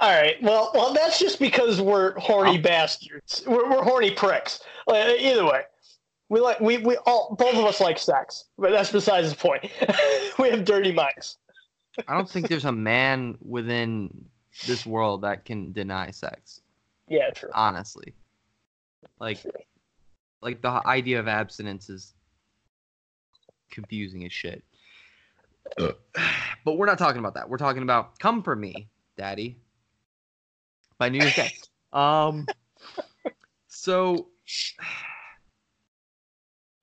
[0.00, 0.40] All right.
[0.42, 2.62] Well, well, that's just because we're horny Oh.
[2.62, 3.42] bastards.
[3.46, 4.60] We're, we're horny pricks.
[4.88, 5.62] Either way,
[6.28, 9.70] we like we we all both of us like sex, but that's besides the point.
[10.38, 11.38] we have dirty minds.
[12.06, 14.26] I don't think there's a man within
[14.66, 16.60] this world that can deny sex.
[17.08, 17.50] Yeah, true.
[17.54, 18.14] Honestly,
[19.18, 19.44] like,
[20.42, 22.14] like the idea of abstinence is
[23.70, 24.62] confusing as shit.
[25.76, 27.48] but we're not talking about that.
[27.48, 29.58] We're talking about "Come for Me, Daddy"
[30.98, 31.52] by New Year's Day.
[31.90, 32.46] Um,
[33.66, 34.28] so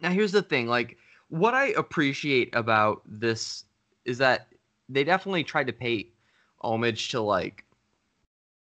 [0.02, 0.68] now here's the thing.
[0.68, 0.98] Like,
[1.30, 3.66] what I appreciate about this
[4.06, 4.48] is that
[4.90, 6.10] they definitely tried to pay
[6.62, 7.66] homage to like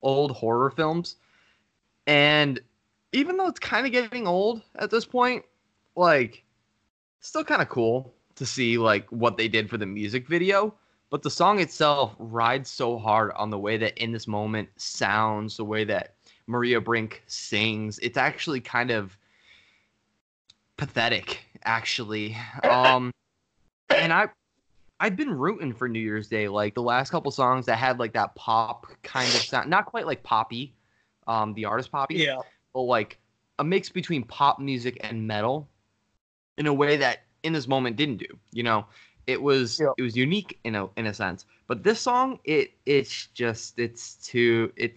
[0.01, 1.15] old horror films,
[2.07, 2.59] and
[3.11, 5.45] even though it's kind of getting old at this point,
[5.95, 6.43] like,
[7.21, 10.73] still kind of cool to see like what they did for the music video.
[11.09, 15.55] But the song itself rides so hard on the way that in this moment sounds,
[15.55, 16.15] the way that
[16.47, 17.99] Maria Brink sings.
[17.99, 19.17] It's actually kind of
[20.77, 22.37] pathetic actually.
[22.63, 23.11] Um,
[23.89, 24.27] and I,
[24.99, 26.47] I've been rooting for New Year's Day.
[26.47, 30.05] Like the last couple songs that had like that pop kind of sound, not quite
[30.05, 30.73] like poppy,
[31.27, 32.39] um, the artist poppy, Yeah.
[32.73, 33.19] but like
[33.59, 35.67] a mix between pop music and metal,
[36.57, 38.27] in a way that in this moment didn't do.
[38.51, 38.85] You know,
[39.27, 39.91] it was Yeah.
[39.97, 41.45] it was unique in a in a sense.
[41.67, 44.95] But this song, it it's just it's too it.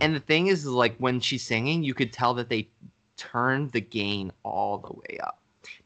[0.00, 2.68] And the thing is, like when she's singing, you could tell that they
[3.20, 5.38] turned the gain all the way up.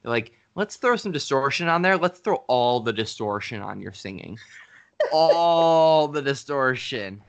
[0.03, 1.97] They're like, let's throw some distortion on there.
[1.99, 4.39] Let's throw all the distortion on your singing.
[5.13, 7.21] all the distortion.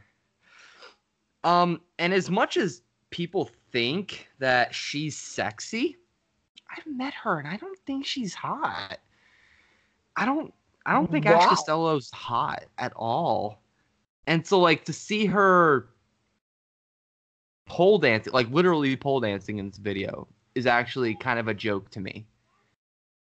[1.43, 5.97] Um, and as much as people think that she's sexy,
[6.75, 8.99] I've met her and I don't think she's hot.
[10.15, 10.53] I don't
[10.85, 11.49] I don't think Ash Wow.
[11.49, 13.61] Costello's hot at all.
[14.27, 15.87] And so like to see her
[17.65, 21.89] pole dancing, like literally pole dancing in this video, is actually kind of a joke
[21.91, 22.25] to me.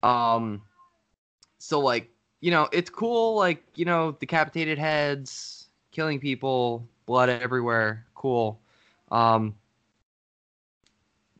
[0.02, 0.62] Um,
[1.58, 2.08] so like
[2.40, 3.36] you know, it's cool.
[3.36, 8.06] Like you know, decapitated heads, killing people, blood everywhere.
[8.14, 8.58] Cool.
[9.10, 9.54] Um,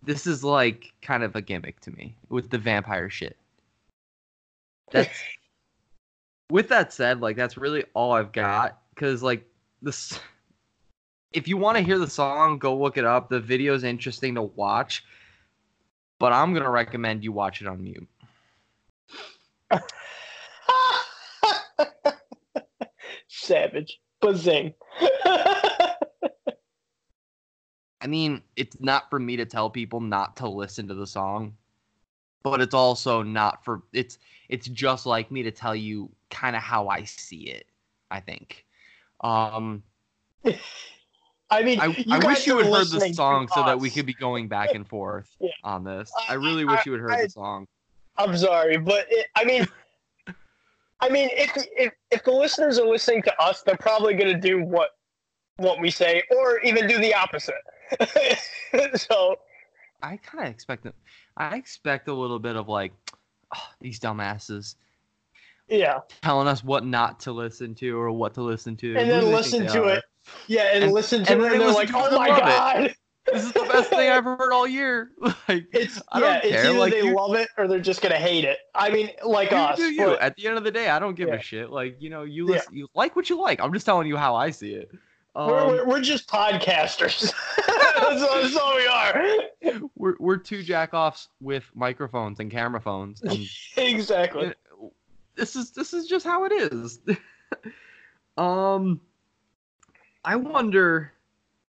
[0.03, 3.37] this is like kind of a gimmick to me with the vampire shit.
[4.91, 5.17] That's
[6.51, 9.45] with that said, like that's really all I've got because like
[9.83, 10.19] this.
[11.33, 13.29] If you want to hear the song, go look it up.
[13.29, 15.05] The video is interesting to watch,
[16.19, 18.09] but I'm gonna recommend you watch it on mute.
[23.29, 24.01] Savage.
[24.21, 24.75] Bazing.
[28.03, 31.57] I mean, it's not for me to tell people not to listen to the song,
[32.43, 34.19] but it's also not for it's
[34.49, 37.67] it's just like me to tell you kind of how I see it.
[38.11, 38.67] I think.
[39.21, 39.85] Um,
[41.51, 44.15] I mean, I, I wish you had heard the song so that we could be
[44.15, 45.51] going back and forth Yeah.
[45.65, 46.13] on this.
[46.17, 47.67] I- I really wish you had heard the song.
[48.17, 49.67] I'm sorry, but it, I mean,
[51.01, 54.41] I mean, if, if if the listeners are listening to us, they're probably going to
[54.41, 54.91] do what
[55.57, 57.55] what we say, or even do the opposite.
[58.97, 59.37] so
[60.03, 60.95] I kind of expect it.
[61.37, 62.93] I expect a little bit of like
[63.55, 64.75] "Oh, these dumbasses
[65.69, 68.97] yeah, telling us what not to listen to or what to listen to.
[68.97, 69.95] and then listen to are?
[69.95, 70.05] it.
[70.47, 72.41] Yeah, and, And- listen to and it, and they they're like, "Oh my love it."
[72.43, 72.95] god!"
[73.33, 75.11] This is the best thing I've heard all year.
[75.49, 77.81] Like It's I yeah, don't it's care, either like, they you- love it or they're
[77.81, 78.59] just gonna hate it.
[78.75, 79.79] I mean, like you us.
[79.79, 79.97] you.
[80.07, 81.35] but- At the end of the day, I don't give Yeah.
[81.37, 81.71] a shit.
[81.71, 82.55] Like you know, you Yeah.
[82.57, 83.61] listen, you like what you like.
[83.61, 84.91] I'm just telling you how I see it.
[85.35, 87.33] we're, Um, we're, we're just podcasters.
[87.67, 89.89] that's, all, that's all we are.
[89.97, 93.39] we're we're two jackoffs with microphones and camera phones, and
[93.77, 94.47] exactly.
[94.49, 94.59] it-
[95.37, 97.01] this is this is just how it is.
[98.37, 99.01] um,
[100.25, 101.13] I wonder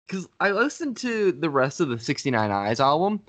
[0.06, 3.20] because I listened to the rest of the 69 Eyes album,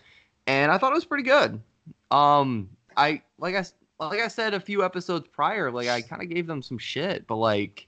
[0.48, 1.62] and I thought it was pretty good.
[2.10, 3.66] Um, I like I
[4.00, 7.28] like I said a few episodes prior, like I kind of gave them some shit,
[7.28, 7.88] but like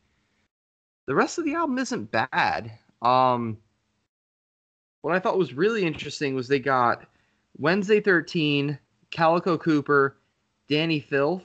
[1.08, 2.72] the rest of the album isn't bad.
[3.02, 3.58] Um,
[5.02, 7.06] what I thought was really interesting was they got
[7.58, 8.78] Wednesday 13,
[9.12, 10.18] Calico Cooper,
[10.70, 11.44] Dani Filth,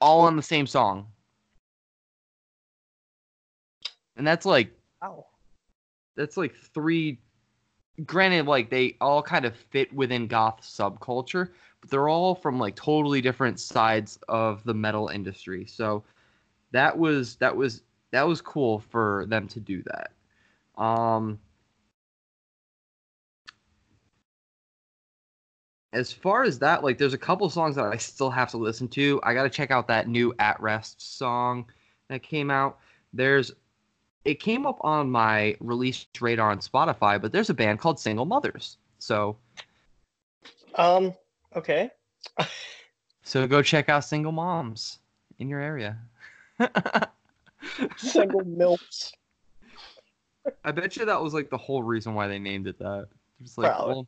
[0.00, 1.06] all on the same song.
[4.20, 5.24] And that's like Wow.
[6.14, 7.22] that's like three
[8.04, 11.48] granted like they all kind of fit within goth subculture,
[11.80, 15.64] but they're all from like totally different sides of the metal industry.
[15.64, 16.04] So
[16.72, 20.12] that was that was that was cool for them to do that.
[20.76, 21.38] Um
[25.94, 28.86] as far as that, like, there's a couple songs that I still have to listen
[28.88, 29.18] to.
[29.24, 31.70] I got to check out that new At Rest song
[32.08, 32.78] that came out.
[33.14, 33.50] There's,
[34.24, 38.26] it came up on my release radar on Spotify, but there's a band called Single
[38.26, 38.76] Mothers.
[38.98, 39.36] So,
[40.74, 41.14] Um.
[41.56, 41.90] Okay.
[43.22, 44.98] so go check out Single Moms
[45.38, 45.98] in your area.
[47.96, 49.12] Single milks.
[50.64, 53.08] I bet you that was like the whole reason why they named it that.
[53.40, 53.94] It's like, Probably.
[53.94, 54.06] well,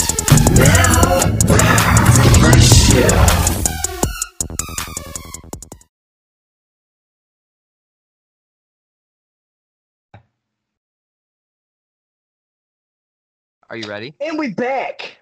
[13.71, 14.15] Are you ready?
[14.21, 15.19] And we back.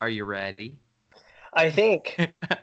[0.00, 0.76] Are you ready?
[1.54, 2.14] I think.
[2.50, 2.56] uh,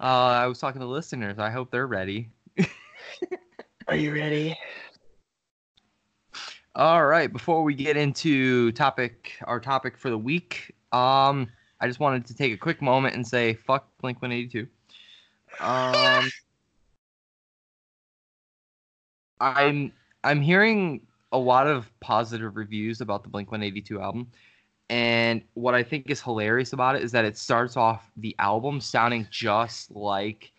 [0.00, 1.38] I was talking to listeners.
[1.38, 2.30] I hope they're ready.
[3.88, 4.56] Are you ready?
[6.78, 7.32] All right.
[7.32, 11.48] Before we get into topic, our topic for the week, um,
[11.80, 14.68] I just wanted to take a quick moment and say fuck Blink 182.
[15.58, 16.30] Um,
[19.40, 21.00] I'm I'm hearing
[21.32, 24.30] a lot of positive reviews about the Blink 182 album.
[24.88, 28.80] And what I think is hilarious about it is that it starts off the album
[28.80, 30.52] sounding just like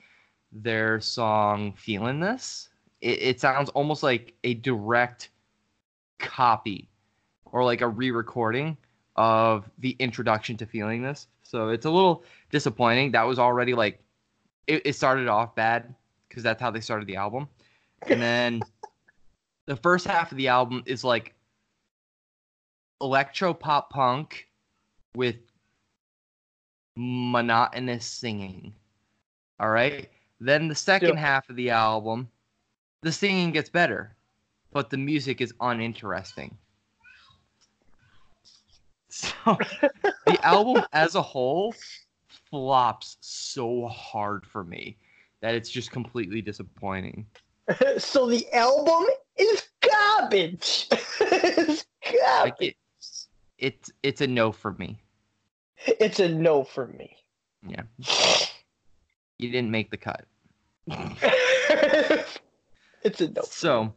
[0.52, 2.68] their song Feeling This.
[3.00, 5.30] It, it sounds almost like a direct
[6.20, 6.88] copy
[7.52, 8.78] or like a re recording
[9.16, 11.28] of the introduction to Feeling This.
[11.44, 13.12] So it's a little disappointing.
[13.12, 14.02] That was already like,
[14.68, 15.94] it, it started off bad
[16.28, 17.50] because that's how they started the album.
[18.08, 18.62] And then
[19.66, 21.34] the first half of the album is like
[23.02, 24.48] electro pop punk
[25.16, 25.38] with
[26.96, 28.74] monotonous singing.
[29.60, 30.10] All right.
[30.40, 31.20] Then the second Yeah.
[31.20, 32.30] half of the album,
[33.02, 34.16] the singing gets better,
[34.72, 36.58] but the music is uninteresting.
[39.12, 39.58] So
[40.28, 41.74] the album as a whole
[42.52, 44.98] flops so hard for me
[45.42, 47.26] that it's just completely disappointing.
[47.98, 50.88] so the album is garbage.
[50.92, 52.56] it's Like garbage.
[52.60, 52.76] it,
[53.58, 55.02] it's it's a no for me.
[55.88, 57.18] It's a no for me.
[57.68, 57.84] Yeah.
[59.40, 60.26] You didn't make the cut.
[63.04, 63.42] it's a no.
[63.44, 63.94] So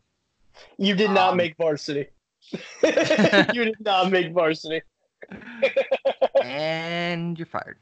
[0.78, 2.08] You did not Um, make varsity.
[2.82, 4.82] you did not make varsity.
[6.42, 7.78] and you're fired.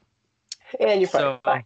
[0.79, 1.65] And you're So fine.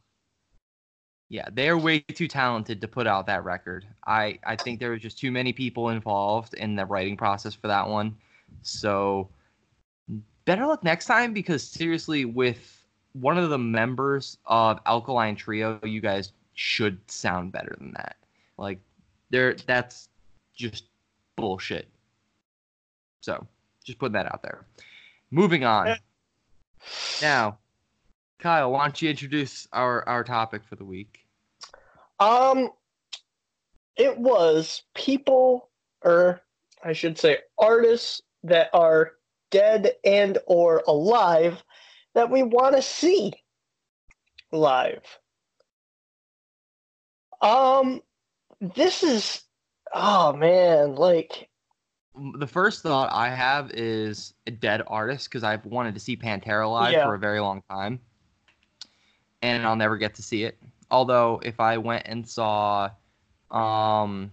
[1.28, 3.86] yeah, they're way too talented to put out that record.
[4.06, 7.68] I I think there was just too many people involved in the writing process for
[7.68, 8.16] that one.
[8.62, 9.28] So
[10.44, 16.00] better luck next time because seriously with one of the members of Alkaline Trio, you
[16.00, 18.16] guys should sound better than that.
[18.56, 18.78] Like
[19.30, 20.08] there that's
[20.54, 20.84] just
[21.36, 21.88] bullshit.
[23.20, 23.46] So,
[23.84, 24.66] just putting that out there.
[25.30, 25.96] Moving on.
[27.22, 27.58] Now,
[28.38, 31.26] Kyle, why don't you introduce our our topic for the week?
[32.20, 32.70] Um,
[33.96, 35.70] it was people,
[36.02, 36.40] or
[36.82, 39.12] I should say, artists that are
[39.50, 41.62] dead and or alive
[42.14, 43.32] that we want to see
[44.52, 45.02] live.
[47.40, 48.02] Um,
[48.60, 49.42] this is,
[49.94, 51.48] oh man, like
[52.38, 56.70] The first thought I have is a dead artist because I've wanted to see Pantera
[56.70, 57.04] live Yeah.
[57.04, 57.98] for a very long time,
[59.42, 60.58] and I'll never get to see it.
[60.90, 62.90] Although, if I went and saw,
[63.50, 64.30] um,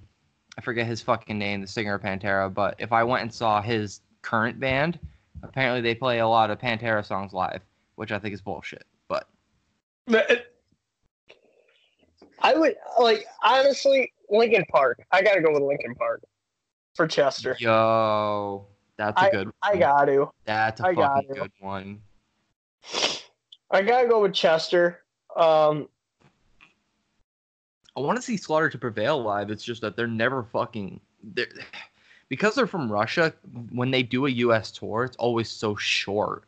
[0.57, 3.62] I forget his fucking name, the singer of Pantera, but if I went and saw
[3.62, 4.99] his current band,
[5.43, 7.62] apparently they play a lot of Pantera songs live,
[7.95, 8.86] which I think is bullshit.
[9.07, 9.28] But
[12.41, 15.06] I would like honestly Linkin Park.
[15.12, 16.24] I gotta go with Linkin Park
[16.96, 17.56] for Chester.
[17.60, 18.66] yo,
[18.98, 19.52] that's a good.
[19.62, 19.80] I one.
[19.80, 20.30] got to.
[20.46, 22.02] That's a I got fucking good one.
[23.70, 25.04] I gotta go with Chester.
[25.36, 25.88] Um,
[27.96, 29.52] I want to see Slaughter to Prevail live.
[29.52, 31.48] It's just that they're never fucking they're,
[32.30, 33.34] because they're from Russia.
[33.72, 34.72] When they do a U.S.
[34.72, 36.46] tour, it's always so short.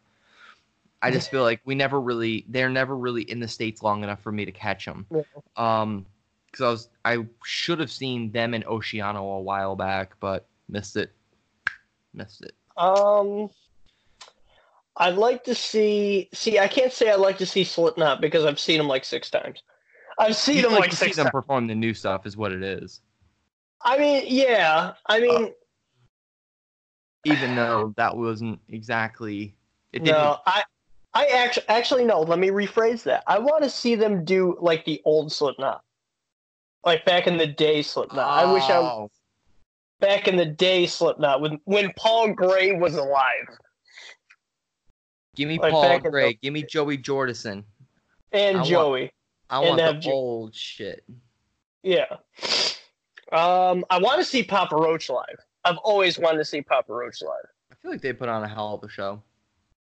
[1.02, 4.22] I just feel like we never really they're never really in the states long enough
[4.22, 5.06] for me to catch them.
[5.12, 5.22] Yeah.
[5.58, 6.06] Um,
[6.54, 10.96] because I was I should have seen them in Oceano a while back, but missed
[10.96, 11.12] it.
[12.14, 12.54] Missed it.
[12.78, 13.50] um,
[14.98, 16.30] I'd like to see.
[16.34, 19.30] See, I can't say I'd like to see Slipknot because I've seen them like six
[19.32, 19.64] times.
[20.20, 21.32] I've seen You'd them like like to see six them times.
[21.32, 23.02] perform the new stuff, is what it is.
[23.82, 24.94] I mean, yeah.
[25.08, 25.54] I mean,
[27.26, 29.56] Even though that wasn't exactly
[29.92, 30.38] it didn't no.
[30.46, 30.64] I,
[31.14, 32.22] I actually, actually no.
[32.22, 33.24] Let me rephrase that.
[33.28, 35.84] I want to see them do like the old Slipknot,
[36.86, 38.28] like back in the day Slipknot.
[38.28, 38.80] I wish I.
[38.80, 39.10] was
[40.00, 43.48] back in the day Slipknot when when Paul Gray was alive
[45.36, 46.34] Give me Like Paul Gray.
[46.34, 47.64] the- Give me Joey Jordison.
[48.32, 49.12] and I want- Joey.
[49.50, 51.04] I want the old shit.
[51.84, 52.06] Yeah.
[53.32, 55.40] Um, I want to see Papa Roach live.
[55.66, 57.46] I've always wanted to see Papa Roach live.
[57.72, 59.22] I feel like they put on a hell of a show.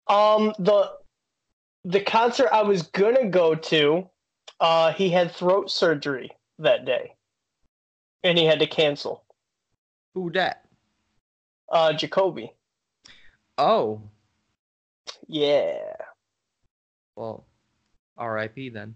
[0.08, 0.92] Um, the
[1.86, 4.10] the concert I was gonna go to,
[4.60, 6.30] uh, he had throat surgery
[6.60, 7.16] that day,
[8.24, 9.24] and he had to cancel.
[10.14, 10.66] Who that?
[11.72, 12.54] Uh, Jacoby.
[13.58, 14.02] Oh,
[15.28, 15.94] Yeah.
[17.16, 17.46] well,
[18.18, 18.70] R.I.P.
[18.70, 18.96] then.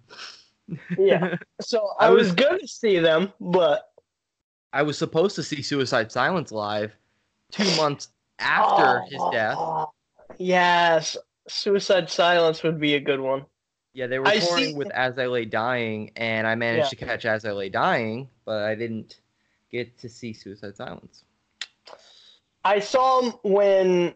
[0.98, 1.36] Yeah.
[1.62, 3.92] So I, I was, was- gonna see them, but
[4.74, 6.92] I was supposed to see Suicide Silence live
[7.52, 8.10] two months
[8.40, 9.56] after his death.
[9.58, 9.90] Oh,
[10.40, 11.16] Yes,
[11.48, 13.46] Suicide Silence would be a good one.
[13.94, 16.96] Yeah, they were I touring see- with As I Lay Dying, and I managed to
[16.96, 19.20] catch As I Lay Dying, but I didn't
[19.72, 21.24] get to see Suicide Silence.
[22.66, 24.16] I saw him when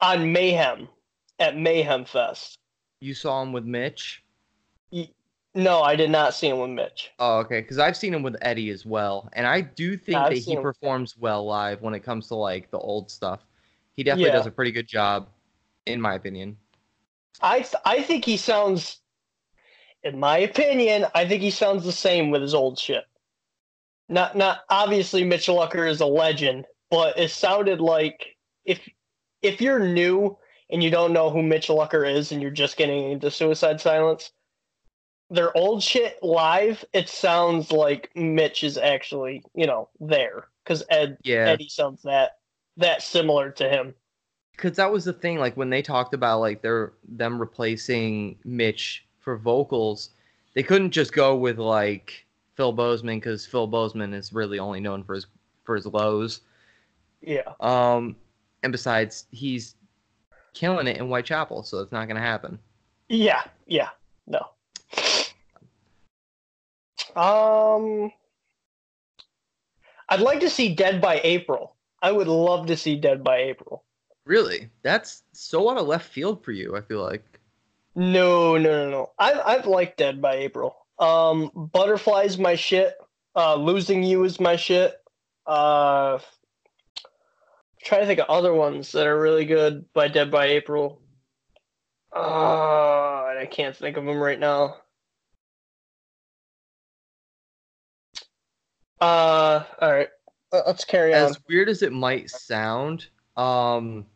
[0.00, 0.88] on Mayhem
[1.38, 2.58] at Mayhem Fest.
[3.00, 4.22] You saw him with Mitch?
[5.56, 7.12] No, I did not see him with Mitch.
[7.20, 7.60] Oh, okay.
[7.60, 10.56] Because I've seen him with Eddie as well, and I do think I've that he
[10.56, 13.46] performs well live when it comes to like the old stuff.
[13.94, 14.38] He definitely Yeah.
[14.38, 15.28] does a pretty good job,
[15.86, 16.56] in my opinion.
[17.40, 19.00] I th- I think he sounds,
[20.02, 23.04] in my opinion, I think he sounds the same with his old shit.
[24.08, 28.80] Not not obviously Mitch Lucker is a legend, but it sounded like if
[29.42, 30.38] if you're new
[30.70, 34.32] and you don't know who Mitch Lucker is and you're just getting into Suicide Silence,
[35.30, 41.18] their old shit live, it sounds like Mitch is actually you know there because Ed
[41.24, 42.32] Yeah, Eddie sounds that
[42.76, 43.94] that similar to him.
[44.56, 45.38] Because that was the thing.
[45.38, 50.10] Like when they talked about like their them replacing Mitch for vocals,
[50.54, 52.24] they couldn't just go with like
[52.54, 55.26] Phil Bozeman because Phil Bozeman is really only known for his
[55.64, 56.40] for his lows.
[57.20, 57.52] Yeah.
[57.60, 58.16] Um,
[58.62, 59.74] and besides, he's
[60.52, 62.58] killing it in Whitechapel, so it's not gonna happen.
[63.08, 63.90] Yeah, yeah,
[64.26, 64.48] no.
[67.16, 68.12] Um,
[70.08, 71.76] I'd like to see Dead by April.
[72.02, 73.84] I would love to see Dead by April.
[74.26, 76.76] Really, that's so out of left field for you.
[76.76, 77.24] I feel like.
[77.94, 79.10] No, no, no, no.
[79.18, 80.76] I I've liked Dead by April.
[80.98, 82.94] Um, Butterflies is my shit.
[83.36, 84.94] Uh, Losing You is my shit.
[85.46, 86.18] Uh,
[87.82, 91.00] trying to think of other ones that are really good by Dead by April.
[92.14, 94.76] Uh, and I can't think of them right now.
[99.00, 100.08] Uh, all right.
[100.52, 101.30] Let- Let's carry on.
[101.30, 104.06] as weird as it might sound, um,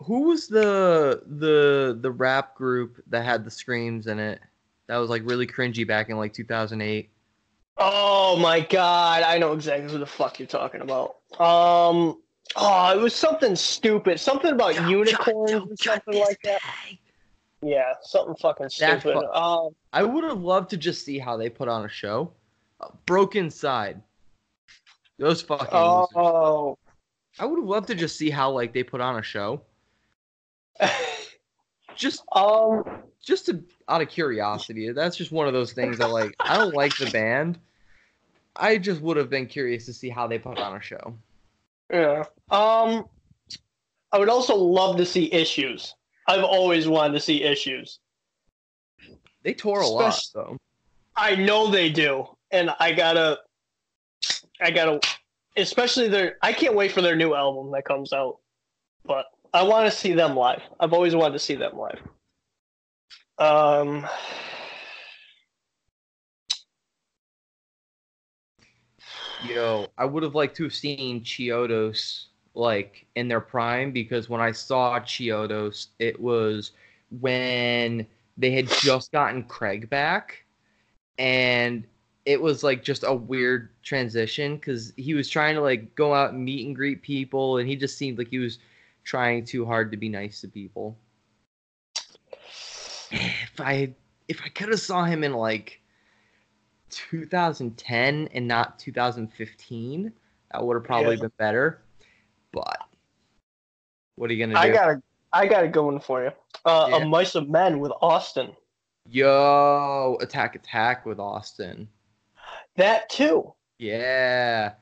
[0.00, 4.40] who was the the the rap group that had the screams in it?
[4.86, 7.10] That was like really cringy back in like 2008.
[7.76, 11.16] Oh my god, I know exactly who the fuck you're talking about.
[11.38, 12.20] Um,
[12.56, 16.60] oh, it was something stupid, something about unicorns or something like that.
[17.60, 19.14] Yeah, something fucking stupid.
[19.14, 22.32] fu- um, I would have loved to just see how they put on a show.
[22.80, 24.00] Uh, Brokencyde.
[25.18, 25.66] Those fucking.
[25.66, 26.08] losers.
[26.14, 26.78] oh,
[27.40, 29.62] I would have loved to just see how like they put on a show.
[31.98, 32.84] Just um,
[33.20, 34.92] just to, out of curiosity.
[34.92, 37.58] That's just one of those things that like I don't like the band.
[38.54, 41.14] I just would have been curious to see how they put on a show.
[41.92, 42.24] yeah.
[42.50, 43.06] Um,
[44.12, 45.94] I would also love to see issues.
[46.28, 47.98] I've always wanted to see issues.
[49.42, 50.56] They tore a lot though.
[51.16, 53.40] I know they do, and I gotta,
[54.60, 55.00] I gotta,
[55.56, 56.36] especially their.
[56.42, 58.38] I can't wait for their new album that comes out,
[59.04, 60.62] but I want to see them live.
[60.78, 62.00] I've always wanted to see them live.
[63.38, 64.06] Um,
[69.46, 74.40] Yo, I would have liked to have seen Chiodos like in their prime because when
[74.40, 76.72] I saw Chiodos, it was
[77.20, 80.44] when they had just gotten Craig back,
[81.18, 81.84] and
[82.26, 86.32] it was like just a weird transition because he was trying to like go out
[86.32, 88.58] and meet and greet people, and he just seemed like he was
[89.08, 90.98] trying too hard to be nice to people.
[93.10, 93.94] If I
[94.28, 95.80] if I could have saw him in like
[96.90, 100.12] 2010 and not 2015,
[100.52, 101.22] that would have probably Yeah.
[101.22, 101.82] been better.
[102.52, 102.82] But
[104.16, 104.68] what are you gonna do?
[104.68, 105.02] I got a,
[105.32, 106.30] I got a good one for you.
[106.66, 106.96] Uh, Yeah.
[106.98, 108.54] Of Mice & Men with Austin.
[109.08, 111.88] Yo, Attack Attack with Austin.
[112.76, 113.54] That too.
[113.78, 114.74] Yeah.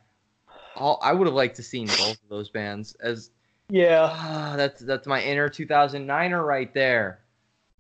[0.74, 3.31] I'll, I would have liked to seen both of those bands as
[3.69, 4.09] Yeah.
[4.12, 7.21] ah, that's that's my inner 2009er right there.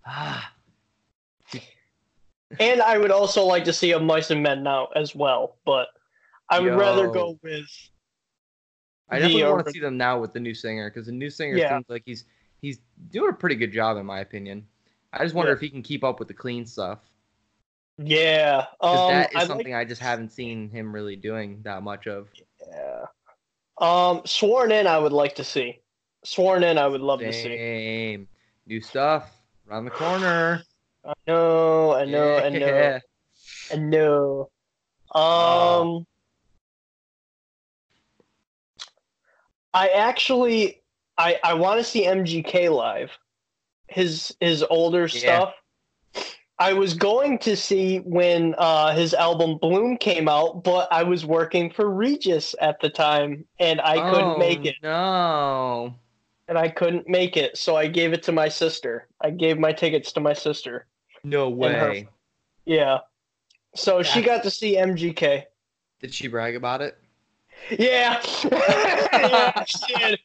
[0.04, 0.52] Ah,
[2.60, 5.88] And I would also like to see Of Mice and Men now as well, but
[6.48, 7.66] I would rather go with.
[9.10, 11.30] I definitely uh, want to see them now with the new singer because the new
[11.30, 11.76] singer Yeah.
[11.76, 12.24] seems like he's
[12.60, 12.78] he's
[13.10, 14.66] doing a pretty good job in my opinion.
[15.12, 15.56] I just wonder Yeah.
[15.56, 16.98] if he can keep up with the clean stuff
[17.98, 21.60] Yeah, because um, that is I like- something I just haven't seen him really doing
[21.62, 22.28] that much of.
[22.68, 23.04] Yeah.
[23.78, 25.80] Um, sworn in, I would like to see.
[26.24, 27.56] Sworn in, I would love to see.
[27.56, 28.28] Same
[28.66, 29.30] new stuff
[29.68, 30.62] around the corner.
[31.04, 33.00] I know, I know, I know,
[33.72, 34.50] I know.
[35.14, 36.06] Um,
[39.72, 40.82] I actually,
[41.18, 43.16] I I want to see MGK live.
[43.88, 45.18] His his older Yeah.
[45.18, 45.54] stuff.
[46.58, 51.26] I was going to see when uh, his album Bloom came out, but I was
[51.26, 54.76] working for Regis at the time, and I couldn't Oh, make it.
[54.82, 55.94] No.
[56.48, 59.08] and I couldn't make it, so I gave it to my sister.
[59.20, 60.86] I gave my tickets to my sister.
[61.24, 62.08] No And her- way.
[62.64, 62.98] Yeah.
[63.74, 65.42] So she got to see MGK.
[66.00, 66.96] Did she brag about it?
[67.70, 68.20] Yeah.
[69.12, 70.18] yeah, she did.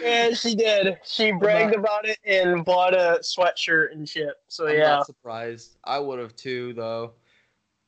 [0.00, 0.98] Yeah, she did.
[1.04, 4.34] She bragged about it and bought a sweatshirt and shit.
[4.48, 4.96] So I'm yeah.
[4.96, 5.76] not surprised.
[5.84, 7.12] I would have too, though.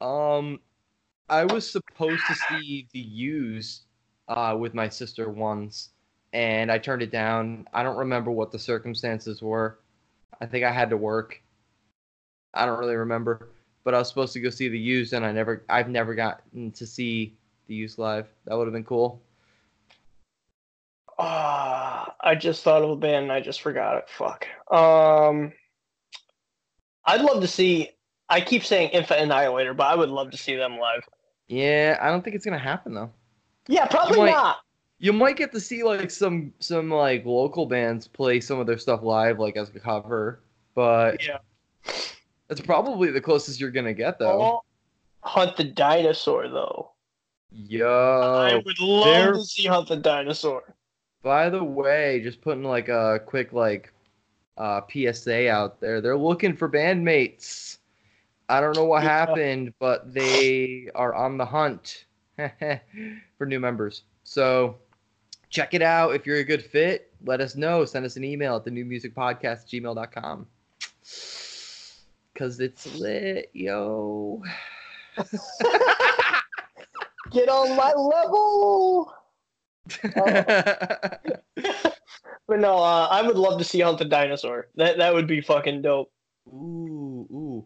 [0.01, 0.61] Um,
[1.29, 3.85] I was supposed to see the Used
[4.29, 5.91] uh, with my sister once,
[6.33, 7.67] and I turned it down.
[7.73, 9.81] I don't remember what the circumstances were.
[10.41, 11.41] I think I had to work.
[12.53, 13.49] I don't really remember,
[13.83, 15.65] but I was supposed to go see the Used, and I never.
[15.69, 17.37] I've never gotten to see
[17.67, 18.27] the Used live.
[18.47, 19.23] That would have been cool.
[21.19, 24.09] Ah, I just thought of a band and I just forgot it.
[24.09, 24.47] Fuck.
[24.71, 25.53] Um,
[27.05, 27.91] I'd love to see.
[28.29, 31.03] I keep saying Infant Annihilator, but I would love to see them live.
[31.47, 33.11] Yeah, I don't think it's gonna happen though.
[33.69, 34.59] Yeah, probably might- not.
[34.99, 38.79] You might get to see like some some like local bands play some of their
[38.79, 40.41] stuff live, like as a cover,
[40.75, 41.39] but Yeah.
[42.49, 44.41] that's probably the closest you're gonna get though.
[44.43, 44.61] Oh,
[45.23, 46.91] Hunt the Dinosaur, though.
[47.71, 50.75] I would love there- to see Hunt the Dinosaur.
[51.23, 53.93] by the way, just putting like a quick like
[54.59, 56.01] uh, PSA out there.
[56.01, 57.79] They're looking for bandmates.
[58.49, 62.05] I don't know what happened, but they are on the hunt
[62.37, 64.03] for new members.
[64.25, 64.77] So
[65.49, 66.15] check it out.
[66.15, 67.85] If you're a good fit, let us know.
[67.87, 70.47] Send us an email at the NuMusick Podcast gmail.com.
[72.35, 74.43] Cause it's lit, yo.
[77.35, 79.13] Get on my level.
[82.47, 84.69] But no, uh, I would love to see Hunt the Dinosaur.
[84.77, 86.13] That that would be fucking dope.
[86.47, 87.65] ooh, ooh.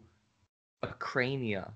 [0.83, 1.73] Acrania.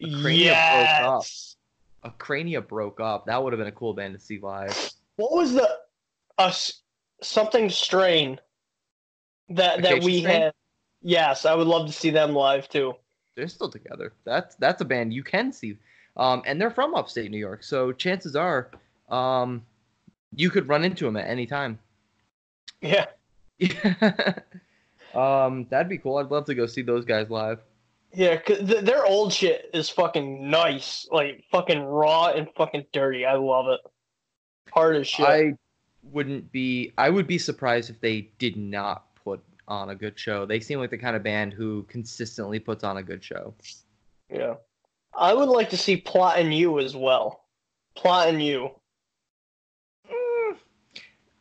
[0.00, 1.22] Crania broke up.
[1.24, 1.56] Yes.
[2.04, 3.26] Acrania broke up.
[3.26, 4.92] That would have been a cool band to see live.
[5.16, 5.68] What was the
[6.38, 6.52] uh,
[7.22, 8.38] something strain
[9.48, 10.42] that that Acacia we Strain?
[10.42, 10.52] had?
[11.02, 12.94] Yes, I would love to see them live too.
[13.36, 14.12] They're still together.
[14.24, 15.76] That's that's a band you can see.
[16.20, 18.70] Um, and they're from upstate New York, so chances are,
[19.08, 19.64] um,
[20.36, 21.78] you could run into them at any time.
[22.82, 23.06] Yeah.
[25.14, 26.18] um, that'd be cool.
[26.18, 27.60] I'd love to go see those guys live.
[28.12, 33.24] Yeah, 'cause th- their old shit is fucking nice, like fucking raw and fucking dirty.
[33.24, 33.80] I love it.
[34.72, 35.26] Hard as shit.
[35.26, 35.52] I
[36.02, 36.92] wouldn't be.
[36.98, 40.44] I would be surprised if they did not put on a good show.
[40.44, 43.54] They seem like the kind of band who consistently puts on a good show.
[44.28, 44.54] Yeah.
[45.18, 47.44] I would like to see Plot in You as well.
[47.96, 48.70] Plot in You.
[50.10, 50.56] Mm,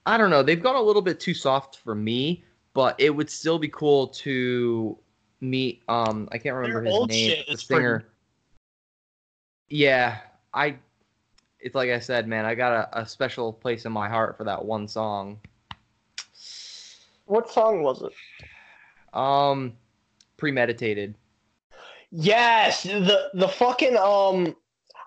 [0.06, 0.44] I don't know.
[0.44, 2.44] They've gone a little bit too soft for me,
[2.74, 4.98] but it would still be cool to
[5.42, 5.82] meet.
[5.88, 7.30] Um, I can't remember Their his name.
[7.30, 8.06] shit The is pretty- singer.
[9.70, 10.18] Yeah,
[10.54, 10.78] I.
[11.60, 12.46] It's like I said, man.
[12.46, 15.40] I got a, a special place in my heart for that one song.
[17.26, 18.14] What song was it?
[19.16, 19.74] Um,
[20.38, 21.14] premeditated.
[22.12, 24.56] Yes, the the fucking um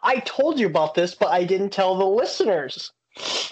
[0.03, 2.93] I told you about this, but I didn't tell the listeners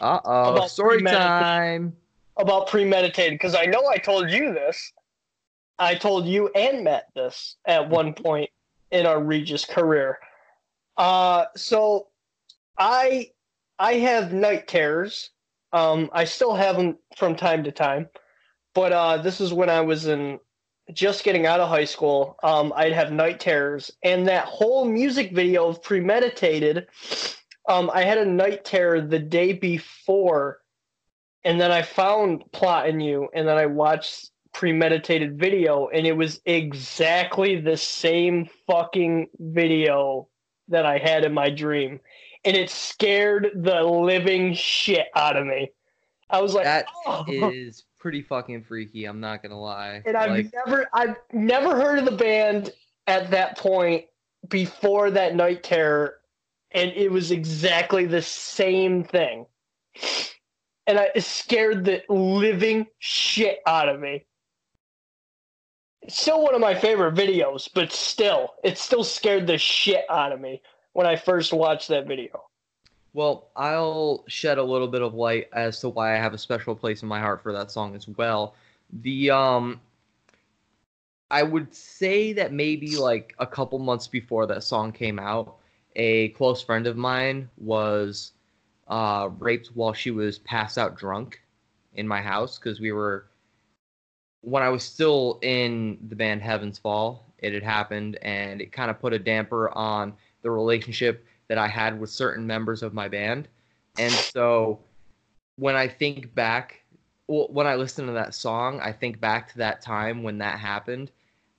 [0.01, 0.67] Uh oh.
[0.67, 1.97] Story time.
[2.37, 4.93] about premeditated because I know I told you this.
[5.79, 8.51] I told you and Matt this at one point
[8.91, 10.19] in our Regis career.
[10.97, 12.09] Uh so
[12.79, 13.31] I
[13.79, 15.31] I have night terrors.
[15.73, 18.09] Um I still have them from time to time.
[18.75, 20.39] But uh this is when I was in
[20.93, 22.37] just getting out of high school.
[22.43, 26.87] Um I'd have night terrors and that whole music video of premeditated
[27.69, 30.61] um I had a night terror the day before
[31.45, 36.17] and then I found Plot in You, and then I watched premeditated video, and it
[36.17, 40.29] was exactly the same fucking video
[40.69, 42.01] that I had in my dream,
[42.45, 45.71] and it scared the living shit out of me.
[46.29, 47.25] I was like, That oh.
[47.29, 49.05] is pretty fucking freaky.
[49.05, 50.03] I'm not gonna lie.
[50.05, 52.73] and I've like, never, I've never heard of the band
[53.07, 54.07] at that point
[54.49, 56.17] before that night terror,
[56.73, 59.47] and it was exactly the same thing.
[60.87, 64.27] And I, it scared the living shit out of me.
[66.03, 70.33] It's still one of my favorite videos, but still, it still scared the shit out
[70.33, 70.63] of me
[70.95, 72.50] when I first watched that video.
[73.13, 76.75] Well, I'll shed a little bit of light as to why I have a special
[76.75, 78.55] place in my heart for that song as well.
[78.93, 79.81] The um
[81.31, 85.57] I would say that maybe like a couple months before that song came out,
[85.97, 88.33] a close friend of mine was
[88.89, 91.41] uh, raped while she was passed out drunk
[91.95, 93.27] in my house because we were
[94.43, 97.25] when I was still in the band Heaven's Fall.
[97.39, 101.67] It had happened, and it kind of put a damper on the relationship that I
[101.67, 103.49] had with certain members of my band.
[103.99, 104.79] And so
[105.57, 106.81] when I think back,
[107.27, 110.61] well, when I listen to that song, I think back to that time when that
[110.61, 111.11] happened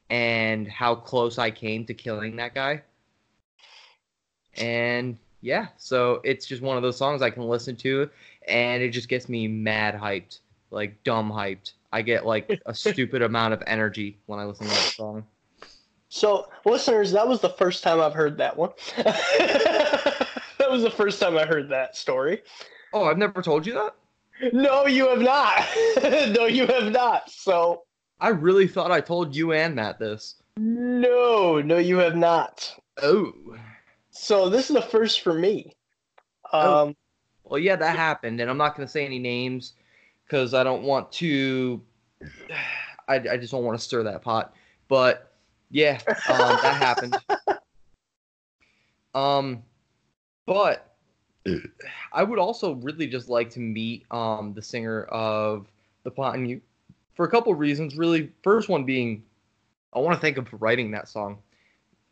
[0.10, 2.84] and how close I came to killing that guy.
[4.56, 8.10] And yeah, so it's just one of those songs I can listen to
[8.48, 10.40] and it just gets me mad hyped,
[10.70, 11.74] like dumb hyped.
[11.92, 15.26] I get like a stupid amount of energy when I listen to that song.
[16.14, 18.72] So, listeners, that was the first time I've heard that one.
[20.72, 22.42] was the first time I heard that story.
[22.94, 23.96] Oh, I've never told you that?
[24.54, 25.64] No, you have not.
[26.36, 27.30] no, you have not.
[27.30, 27.84] So,
[28.20, 30.36] I really thought I told you and Matt this.
[30.58, 32.74] no, no, you have not.
[33.02, 33.32] Oh.
[34.10, 35.76] So, this is the first for me.
[36.54, 36.88] Oh.
[36.88, 36.96] Um,
[37.44, 39.74] Well, yeah, that happened, and I'm not going to say any names
[40.26, 41.82] because I don't want to.
[43.08, 44.54] I, I just don't want to stir that pot.
[44.88, 45.34] But
[45.70, 47.18] yeah, um, that happened.
[49.14, 49.64] Um,
[50.46, 50.88] but
[52.14, 55.68] I would also really just like to meet um the singer of
[56.04, 56.62] the Plot in You
[57.16, 57.96] for a couple reasons.
[57.98, 59.24] Really, first one being,
[59.94, 61.40] I want to thank him for writing that song.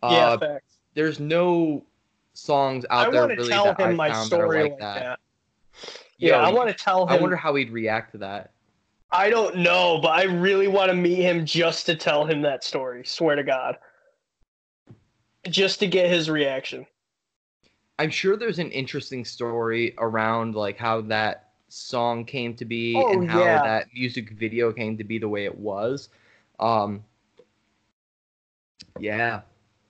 [0.04, 0.78] yeah, Uh, facts.
[0.94, 1.84] there's no
[2.34, 4.80] songs out I there really tell that I my found that are story like like
[4.80, 5.00] that.
[5.04, 5.20] that.
[6.18, 7.10] Yeah, I want to tell him.
[7.10, 8.52] I wonder how he'd react to that.
[9.12, 12.64] I don't know, but I really want to meet him just to tell him that
[12.64, 13.04] story.
[13.06, 13.78] Swear to God.
[15.50, 16.86] Just to get his reaction.
[18.00, 23.12] I'm sure there's an interesting story around like how that song came to be Oh,
[23.12, 23.62] and how yeah.
[23.62, 26.08] that music video came to be the way it was.
[26.60, 27.04] Um
[29.00, 29.42] Yeah.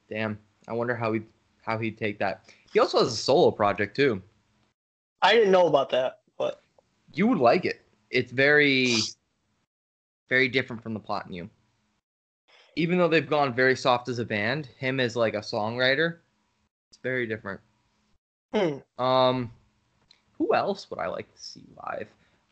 [0.09, 0.39] Damn.
[0.67, 1.21] I wonder how he
[1.61, 2.51] how he'd take that.
[2.73, 4.23] He also has a solo project too.
[5.21, 6.63] I didn't know about that, but
[7.13, 7.85] You would like it.
[8.09, 8.97] It's very
[10.29, 11.49] very different from the plot in you.
[12.75, 16.17] Even though they've gone very soft as a band, him as like a songwriter,
[16.89, 17.59] it's very different.
[18.53, 19.01] Hmm.
[19.01, 19.51] Um,
[20.37, 22.07] who else would I like to see live?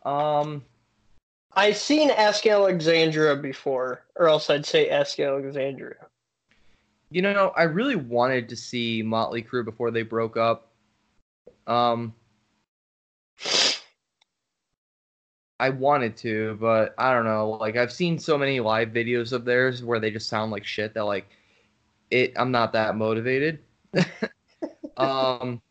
[0.05, 0.63] Um,
[1.53, 6.07] I've seen Asking Alexandria before, or else I'd say Asking Alexandria.
[7.09, 10.67] you know, I really wanted to see Motley Crue before they broke up.
[11.65, 12.13] Um,
[15.59, 17.49] I wanted to, but I don't know.
[17.49, 20.93] Like I've seen so many live videos of theirs where they just sound like shit
[20.93, 21.27] that like
[22.11, 22.33] it.
[22.35, 23.59] I'm not that motivated.
[24.97, 25.61] um,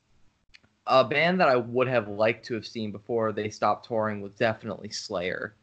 [0.87, 4.34] a band that I would have liked to have seen before they stopped touring was
[4.34, 5.55] definitely Slayer.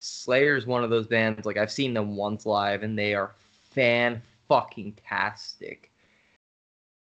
[0.00, 3.34] Slayer is one of those bands like I've seen them once live and they are
[3.70, 5.90] fan fucking tastic.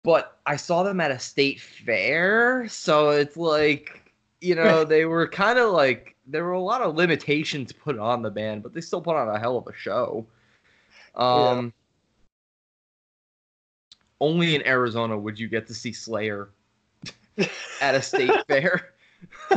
[0.04, 5.28] But I saw them at a state fair, so it's like you know they were
[5.28, 8.82] kind of like there were a lot of limitations put on the band, but they
[8.82, 10.26] still put on a hell of a show.
[11.16, 11.74] Um,
[14.20, 16.50] only in Arizona would you get to see Slayer
[17.82, 18.94] at a state fair.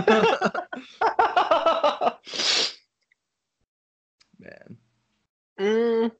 [4.39, 4.77] Man,
[5.59, 6.13] Mm.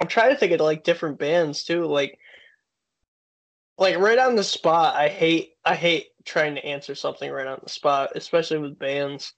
[0.00, 1.84] I'm trying to think of like different bands too.
[1.84, 2.18] Like,
[3.76, 4.96] like right on the spot.
[4.96, 9.34] I hate I hate trying to answer something right on the spot, especially with bands.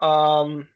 [0.00, 0.68] Um,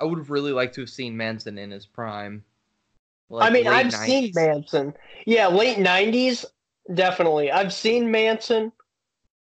[0.00, 2.44] I would have really liked to have seen Manson in his prime.
[3.32, 4.94] I mean, I've seen Manson.
[5.26, 6.44] Yeah, late '90s,
[6.94, 7.50] definitely.
[7.50, 8.72] I've seen Manson.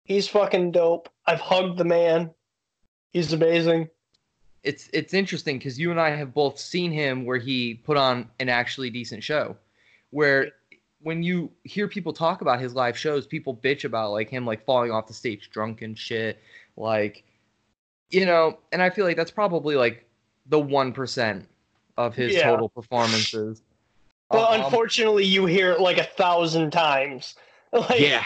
[0.05, 1.09] He's fucking dope.
[1.27, 2.31] I've hugged the man.
[3.13, 3.89] He's amazing.
[4.63, 8.29] it's it's interesting because you and I have both seen him where he put on
[8.41, 9.57] an actually decent show.
[10.11, 10.53] Where
[11.01, 14.65] when you hear people talk about his live shows, people bitch about like him like
[14.65, 16.43] falling off the stage drunk and shit.
[16.77, 17.25] Like,
[18.11, 20.09] you know, and I feel like that's probably like
[20.47, 21.49] the one percent
[21.99, 22.45] of his Yeah.
[22.49, 23.63] total performances.
[24.31, 27.35] But Um, unfortunately, you hear it like a thousand times.
[27.71, 28.25] Like, yeah,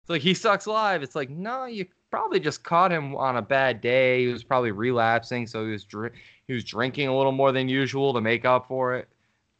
[0.00, 1.04] it's like he sucks live.
[1.04, 4.26] It's like no, you probably just caught him on a bad day.
[4.26, 6.10] He was probably relapsing, so he was dr-
[6.48, 9.08] he was drinking a little more than usual to make up for it.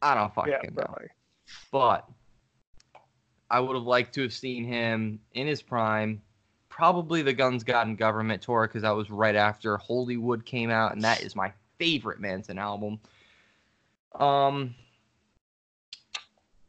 [0.03, 0.97] I don't fucking Yeah, know.
[1.71, 2.09] But
[3.49, 6.21] I would have liked to have seen him in his prime.
[6.69, 10.93] Probably the Guns God Government tour because that was right after Holy Wood came out,
[10.93, 12.99] and that is my favorite Manson album.
[14.15, 14.75] Um,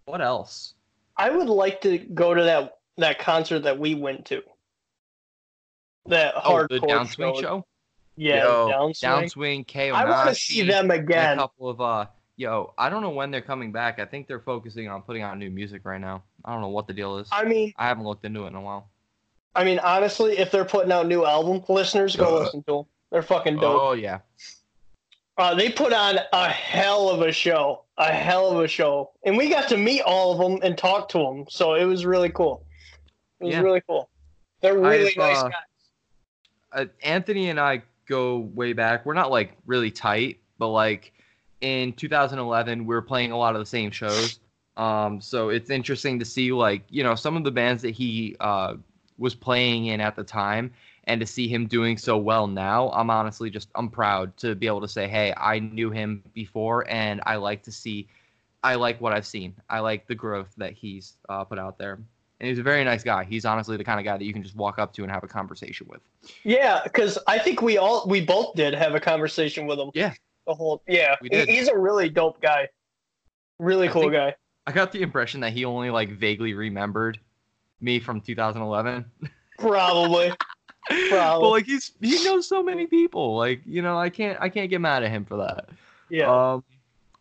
[0.05, 0.73] what else?
[1.17, 4.41] I would like to go to that that concert that we went to.
[6.07, 7.65] That Oh, hardcore the Downswing show.
[8.15, 9.03] Yeah, Yo, Downswing.
[9.03, 9.91] Downswing, K.
[9.91, 11.37] I want to see them again.
[11.37, 12.05] A couple of uh,
[12.37, 13.99] yo, I don't know when they're coming back.
[13.99, 16.23] I think they're focusing on putting out new music right now.
[16.45, 17.27] I don't know what the deal is.
[17.31, 18.89] I mean, I haven't looked into it in a while.
[19.55, 22.39] I mean, honestly, if they're putting out new album, listeners go Uh.
[22.41, 22.85] listen to them.
[23.11, 23.81] They're fucking dope.
[23.81, 24.19] Oh yeah,
[25.37, 29.35] Uh, they put on a hell of a show, a hell of a show, and
[29.35, 31.45] we got to meet all of them and talk to them.
[31.49, 32.65] So it was really cool.
[33.41, 33.61] It was Yeah.
[33.61, 34.09] really cool.
[34.61, 35.53] They're really I've, nice uh, guys.
[36.71, 39.05] uh, Anthony and I go way back.
[39.05, 41.11] We're not like really tight, but like
[41.61, 44.39] in 2011, we were playing a lot of the same shows.
[44.77, 48.35] Um, so it's interesting to see like you know some of the bands that he
[48.39, 48.75] uh,
[49.17, 50.73] was playing in at the time,
[51.07, 52.89] and to see him doing so well now.
[52.91, 56.89] I'm honestly just I'm proud to be able to say, hey, I knew him before,
[56.89, 58.07] and I like to see.
[58.63, 59.53] I like what I've seen.
[59.69, 61.99] I like the growth that he's uh, put out there.
[62.39, 63.23] And he's a very nice guy.
[63.23, 65.23] He's honestly the kind of guy that you can just walk up to and have
[65.23, 66.01] a conversation with.
[66.43, 69.91] Yeah, because I think we all we both did have a conversation with him.
[69.93, 70.13] Yeah.
[70.47, 71.47] The whole yeah, We did.
[71.47, 72.67] he's a really dope guy.
[73.59, 74.35] Really cool think- guy.
[74.67, 77.19] I got the impression that he only like vaguely remembered
[77.81, 79.05] me from 2011.
[79.59, 80.31] Probably.
[80.89, 83.35] But like he's he knows so many people.
[83.35, 85.69] Like you know, I can't I can't get mad at him for that.
[86.09, 86.53] Yeah.
[86.53, 86.63] Um,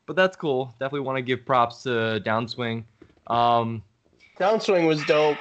[0.07, 0.75] but that's cool.
[0.79, 2.85] Definitely want to give props to Downswing.
[3.29, 3.83] Um,
[4.39, 5.39] Downswing was dope.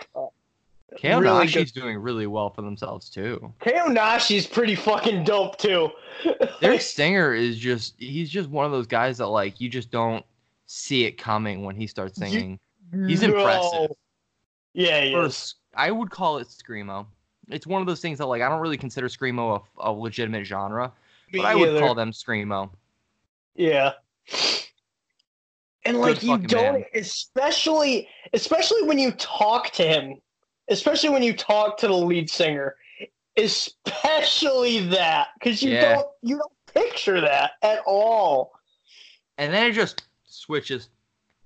[0.96, 1.82] Kale really Nashi's good.
[1.82, 3.52] doing really well for themselves too.
[3.62, 5.90] Kaonashi's pretty fucking dope too.
[6.62, 10.24] Their singer is just he's just one of those guys that like you just don't
[10.68, 12.60] see it coming when he starts You- singing.
[13.08, 13.30] He's No.
[13.30, 13.92] impressive.
[14.74, 15.56] Yeah, he Or is.
[15.76, 17.08] would call it screamo.
[17.50, 20.46] It's one of those things that like I don't really consider screamo a, a legitimate
[20.46, 20.92] genre,
[21.32, 21.80] Me but I would either.
[21.80, 22.70] call them screamo.
[23.56, 23.94] Yeah.
[25.86, 26.86] And like you don't man.
[26.96, 30.22] especially especially when you talk to him,
[30.70, 32.76] especially when you talk to the lead singer,
[33.38, 35.96] especially that cuz you Yeah.
[35.96, 38.54] don't you don't picture that at all.
[39.38, 40.90] And then it just switches.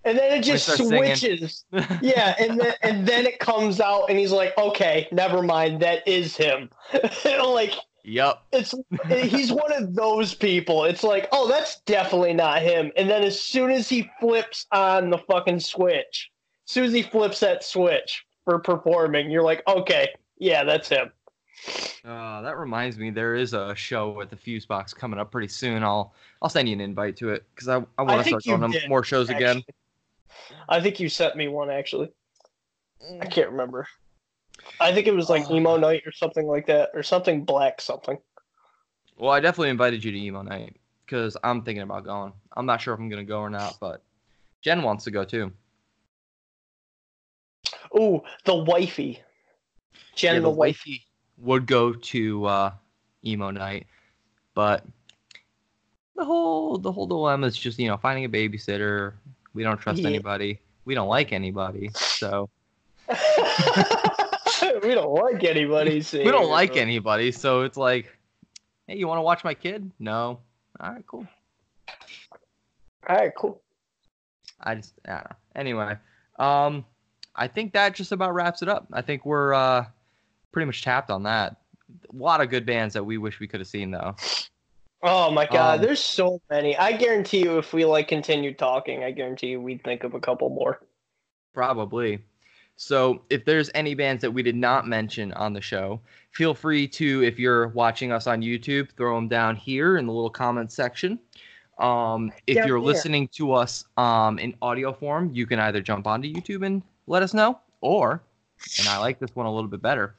[0.08, 1.66] And then it just switches.
[2.02, 6.08] Yeah, and then and then it comes out and he's like, "Okay, never mind, that
[6.08, 6.70] is him."
[7.26, 8.42] like yep.
[8.54, 8.74] it's
[9.10, 10.86] he's one of those people.
[10.86, 12.92] It's like, oh, that's definitely not him.
[12.96, 16.32] And then as soon as he flips on the fucking switch,
[16.66, 21.12] as soon as he flips that switch for performing, you're like, okay, yeah, that's him.
[22.06, 25.50] Uh, that reminds me, there is a show at the Fuse Box coming up pretty
[25.50, 25.84] soon.
[25.84, 28.68] I'll I'll send you an invite to it because I, I want to start to
[28.72, 29.64] did, more shows again.
[30.50, 30.66] Actually.
[30.70, 32.12] I think you sent me one actually.
[33.22, 33.88] I can't remember.
[34.80, 38.18] I think it was like emo night or something like that, or something black something.
[39.18, 42.34] Well, I definitely invited you to emo night because I'm thinking about going.
[42.56, 44.04] I'm not sure if I'm gonna go or not, but
[44.62, 45.52] Jen wants to go too.
[47.98, 49.22] Ooh, the wifey.
[50.16, 50.80] Jen yeah, the, wife.
[50.86, 51.06] wifey
[51.38, 52.72] would go to uh,
[53.26, 53.88] emo night,
[54.54, 54.84] but
[56.16, 59.14] the whole the whole dilemma is just you know finding a babysitter.
[59.58, 60.10] We don't trust Yeah.
[60.10, 60.60] anybody.
[60.86, 62.48] We don't like anybody, so
[63.10, 66.06] we don't like anybody.
[66.14, 67.32] we don't like anybody.
[67.32, 68.16] So it's like,
[68.86, 69.90] hey, you want to watch my kid?
[69.98, 70.42] No.
[70.80, 71.26] All right, cool.
[73.10, 73.60] All right, cool.
[74.62, 75.36] I just I don't know.
[75.56, 75.98] Anyway,
[76.38, 76.86] um,
[77.36, 78.86] I think that just about wraps it up.
[78.94, 79.86] I think we're uh
[80.52, 81.58] pretty much tapped on that.
[82.14, 84.16] A lot of good bands that we wish we could have seen though.
[85.04, 86.76] Oh my god, Um, there's so many.
[86.78, 90.20] I guarantee you, if we like continued talking, I guarantee you we'd think of a
[90.20, 90.82] couple more.
[91.54, 92.20] Probably.
[92.76, 96.00] So if there's any bands that we did not mention on the show,
[96.32, 100.12] feel free to, if you're watching us on YouTube, throw them down here in the
[100.14, 101.20] little comment section.
[101.80, 102.86] Um, if Down you're here.
[102.86, 107.24] listening to us um, in audio form, you can either jump onto YouTube and let
[107.24, 108.22] us know, or,
[108.80, 110.16] and I like this one a little bit better,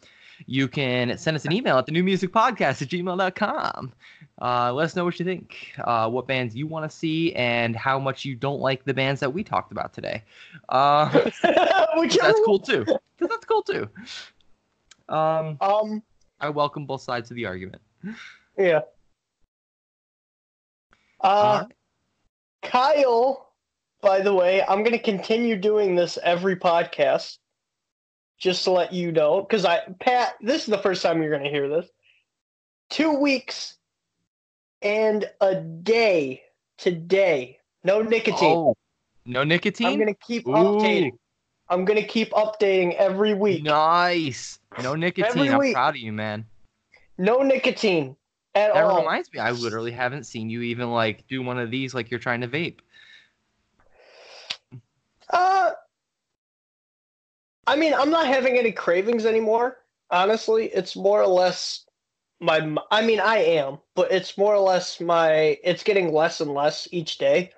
[0.46, 3.92] you can send us an email at the NuMusick podcast at gmail.com.
[4.40, 7.74] Uh, let us know what you think, uh, what bands you want to see, and
[7.74, 10.22] how much you don't like the bands that we talked about today.
[10.68, 11.08] Uh,
[11.96, 12.84] Whichever that's cool too.
[12.84, 13.88] 'Cause that's cool too.
[15.08, 16.02] Um, Um,
[16.40, 17.82] I welcome both sides of the argument.
[18.56, 18.82] yeah.
[21.20, 21.72] Uh, Alright.
[22.62, 23.52] Kyle,
[24.00, 27.38] by the way, I'm gonna continue doing this every podcast,
[28.38, 31.50] just to let you know, because I Pat, this is the first time you're gonna
[31.50, 31.88] hear this.
[32.88, 33.77] Two weeks
[34.82, 36.42] and a day
[36.76, 38.56] today, no nicotine.
[38.56, 38.74] Oh,
[39.26, 39.86] No nicotine.
[39.86, 40.52] I'm gonna keep Ooh.
[40.52, 41.12] updating.
[41.68, 43.64] I'm gonna keep updating every week.
[43.64, 44.58] Nice.
[44.82, 45.26] No nicotine.
[45.26, 45.74] Every I'm week.
[45.74, 46.46] proud of you, man.
[47.18, 48.16] No nicotine
[48.54, 48.94] at That all.
[48.96, 52.10] That reminds me, I literally haven't seen you even like do one of these like
[52.10, 52.78] you're trying to vape.
[55.30, 55.72] Uh,
[57.66, 59.78] I mean, I'm not having any cravings anymore.
[60.10, 61.84] Honestly, it's more or less
[62.40, 62.76] my.
[62.90, 65.58] I mean, I am, but it's more or less my.
[65.62, 67.52] It's getting less and less each day.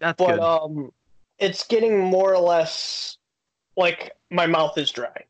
[0.00, 0.40] That's But good.
[0.40, 0.92] um,
[1.38, 3.18] it's getting more or less
[3.76, 5.24] like my mouth is dry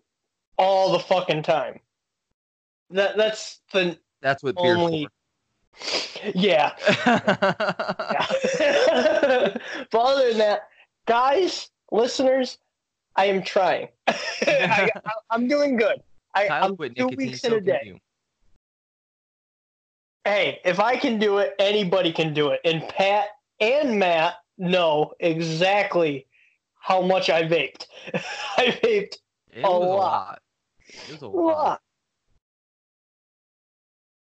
[0.58, 1.80] all the fucking time.
[2.90, 5.08] That that's the That's what only.
[6.34, 6.72] Yeah.
[7.04, 8.26] yeah.
[9.90, 10.68] but other than that,
[11.06, 12.58] guys, listeners,
[13.16, 13.88] I am trying.
[14.06, 14.90] I,
[15.32, 16.02] am doing good.
[16.34, 18.00] I, Kyle I'm two weeks in a day.
[20.24, 22.60] Hey, if I can do it, anybody can do it.
[22.64, 23.28] And Pat
[23.60, 26.26] and Matt know exactly
[26.78, 27.86] how much I vaped.
[28.56, 29.16] I vaped
[29.56, 29.88] A was a lot.
[29.88, 30.42] lot.
[30.88, 31.56] It was a a lot.
[31.56, 31.80] lot.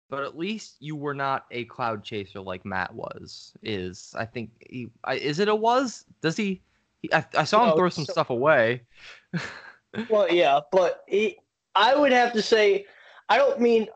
[0.09, 3.53] But at least you were not a cloud chaser like Matt was.
[3.63, 6.05] Is I think he I, is it a was?
[6.21, 6.61] Does he?
[7.01, 8.83] he I, I saw him No, throw some so- stuff away.
[10.09, 11.37] Well, yeah, but he,
[11.75, 12.85] I would have to say,
[13.29, 13.87] I don't mean,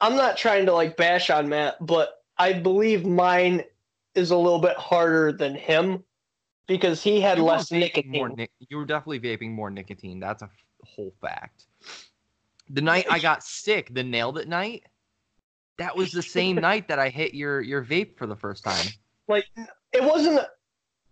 [0.00, 3.62] I'm not trying to like bash on Matt, but I believe mine
[4.14, 6.04] is a little bit harder than him
[6.66, 8.10] because he had You less nicotine.
[8.10, 10.20] More nic- you were definitely vaping more nicotine.
[10.20, 10.50] That's a f-
[10.84, 11.66] whole fact.
[12.70, 14.84] The night I got sick, the nailed it night,
[15.78, 18.86] that was the same night that I hit your your vape for the first time.
[19.28, 19.46] like,
[19.92, 20.40] it wasn't,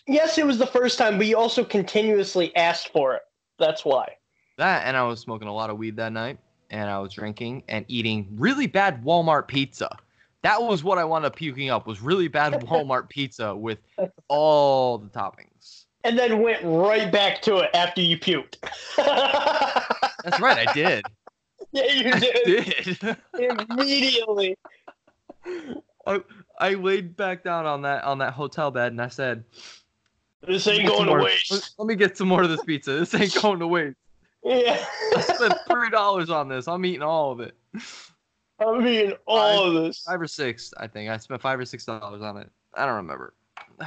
[0.07, 3.22] yes, it was the first time, but you also continuously asked for it.
[3.59, 4.16] That's why.
[4.59, 6.39] That and I was smoking a lot of weed that night,
[6.73, 9.95] and I was drinking and eating really bad Walmart pizza.
[10.43, 13.79] That was what I wound up puking up was really bad Walmart pizza with
[14.27, 15.85] all the toppings.
[16.03, 18.57] And then went right back to it after you puked.
[20.25, 21.05] That's right, I did.
[21.73, 22.99] yeah, you I did.
[22.99, 23.16] did.
[23.68, 24.57] Immediately.
[26.59, 29.45] I laid back down on that on that hotel bed and I said,
[30.47, 31.53] This "Let me ain't going to waste.
[31.53, 32.93] Let, let me get some more of this pizza.
[32.93, 33.97] This ain't going to waste.
[34.45, 34.84] Yeah.
[35.16, 36.66] I spent three dollars on this.
[36.68, 37.57] I'm eating all of it.
[38.59, 40.03] I mean, all of this.
[40.03, 41.11] Five or six, I think.
[41.11, 42.51] I spent five or six dollars on it.
[42.74, 43.34] I don't remember.
[43.80, 43.86] all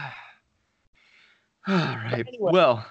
[1.67, 2.25] right.
[2.27, 2.51] Anyway.
[2.51, 2.85] Well,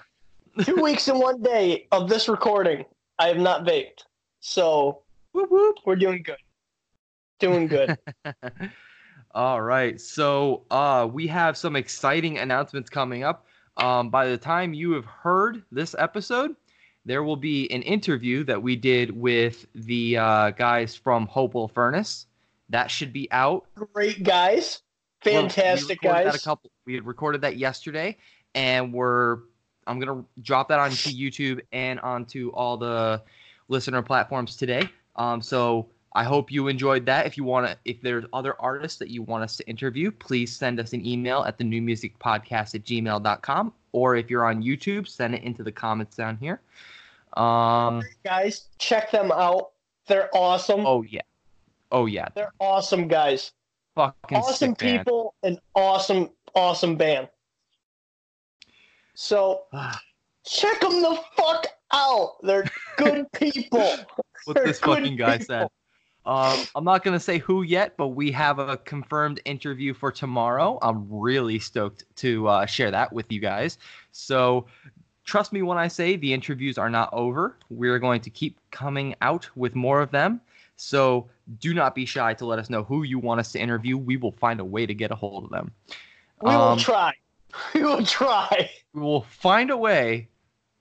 [0.62, 2.84] Two weeks and one day of this recording,
[3.18, 4.04] I have not vaped.
[4.40, 5.02] So
[5.32, 5.76] whoop whoop.
[5.84, 6.36] we're doing good.
[7.40, 7.98] Doing good.
[9.34, 10.00] All right.
[10.00, 13.46] So uh we have some exciting announcements coming up.
[13.76, 16.54] Um by the time you have heard this episode,
[17.04, 22.26] there will be an interview that we did with the uh, guys from Hopewell Furnace.
[22.70, 23.66] That should be out.
[23.92, 24.80] Great guys.
[25.24, 28.16] Well, we Fantastic recorded that a couple, we had recorded that yesterday,
[28.54, 29.38] and we're
[29.86, 33.22] I'm gonna drop that onto YouTube and onto all the
[33.68, 34.88] listener platforms today.
[35.16, 37.26] Um, so I hope you enjoyed that.
[37.26, 40.54] If you want to, if there's other artists that you want us to interview, please
[40.54, 43.72] send us an email at the NuMusick podcast at gmail.com.
[43.94, 46.60] Or if you're on YouTube, send it into the comments down here.
[47.36, 49.70] Um, guys, check them out.
[50.08, 50.84] They're awesome.
[50.84, 51.20] oh yeah,
[51.92, 53.52] oh yeah, They're awesome guys.
[53.94, 57.28] fucking awesome people and awesome, awesome band.
[59.14, 59.62] So
[60.44, 62.32] check them the fuck out.
[62.42, 62.64] They're
[62.96, 63.78] good people.
[64.44, 65.46] what They're this fucking guy people.
[65.46, 65.68] said.
[66.26, 70.78] Um, I'm not gonna say who yet, but we have a confirmed interview for tomorrow.
[70.80, 73.78] I'm really stoked to uh, share that with you guys.
[74.12, 74.66] So
[75.24, 77.56] trust me when I say the interviews are not over.
[77.68, 80.40] We're going to keep coming out with more of them.
[80.76, 81.28] So
[81.60, 83.96] do not be shy to let us know who you want us to interview.
[83.96, 85.72] We will find a way to get a hold of them.
[86.42, 87.12] We will Um, try.
[87.74, 88.70] We will try.
[88.92, 90.28] We will find a way.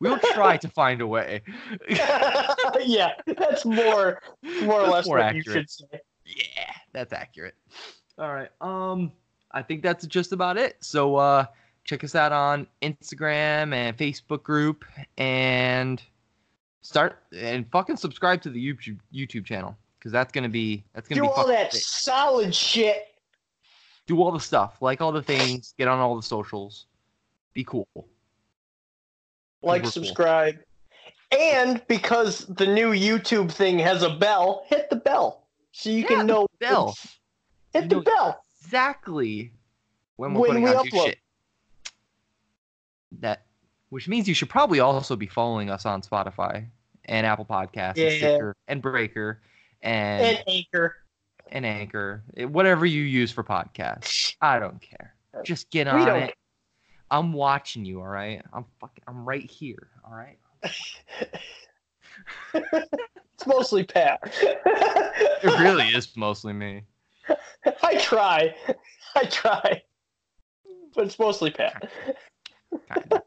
[0.04, 1.42] We will try to find a way.
[1.90, 4.22] yeah, that's more,
[4.64, 5.86] more or less more what you should say.
[6.26, 7.56] Yeah, that's accurate.
[8.18, 8.50] All right.
[8.60, 9.14] Um,
[9.52, 10.76] I think that's just about it.
[10.82, 11.46] So uh,
[11.86, 14.84] check us out on Instagram and Facebook group,
[15.18, 16.04] and
[16.82, 21.22] start and fucking subscribe to the YouTube YouTube channel because that's gonna be that's gonna
[21.22, 21.82] Do be all that sick.
[21.82, 23.08] solid shit.
[24.06, 26.88] Do all the stuff, like all the things, get on all the socials,
[27.54, 27.88] be cool.
[29.64, 29.92] Like, we're cool.
[29.92, 30.60] subscribe.
[31.32, 36.08] And because the new YouTube thing has a bell, hit the bell so you Yeah,
[36.08, 36.48] can know.
[36.60, 36.96] Bell,
[37.74, 38.44] Hit You the know- bell.
[38.62, 39.52] exactly
[40.18, 41.06] when we're When putting we out upload.
[41.06, 41.18] shit.
[43.20, 43.44] That,
[43.90, 46.66] which means you should probably also be following us on Spotify
[47.06, 48.06] and Apple Podcasts Yeah.
[48.08, 49.42] and Stitcher and Breaker
[49.82, 50.96] and And Anchor.
[51.52, 54.36] and Anchor, whatever you use for podcasts.
[54.42, 55.14] I don't care.
[55.44, 56.36] Just get We on don't it.
[57.14, 58.00] I'm watching you.
[58.00, 58.42] All right.
[58.54, 59.04] I'm fucking.
[59.08, 59.90] I'm right here.
[60.04, 60.40] All right.
[62.54, 64.20] it's mostly Pat.
[64.42, 66.82] It really is mostly me.
[67.84, 68.56] I try.
[69.16, 69.84] I try.
[70.96, 71.88] But it's mostly Pat.
[72.92, 73.24] Kinda.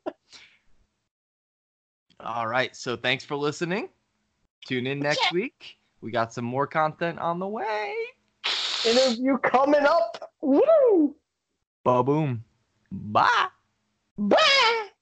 [2.19, 2.75] All right.
[2.75, 3.89] So thanks for listening.
[4.67, 5.79] Tune in next week.
[6.01, 7.95] We got some more content on the way.
[8.85, 10.33] Interview coming up.
[10.41, 11.15] Woo!
[11.85, 12.43] Ba boom.
[12.91, 13.47] Bye.
[14.19, 14.96] Bye.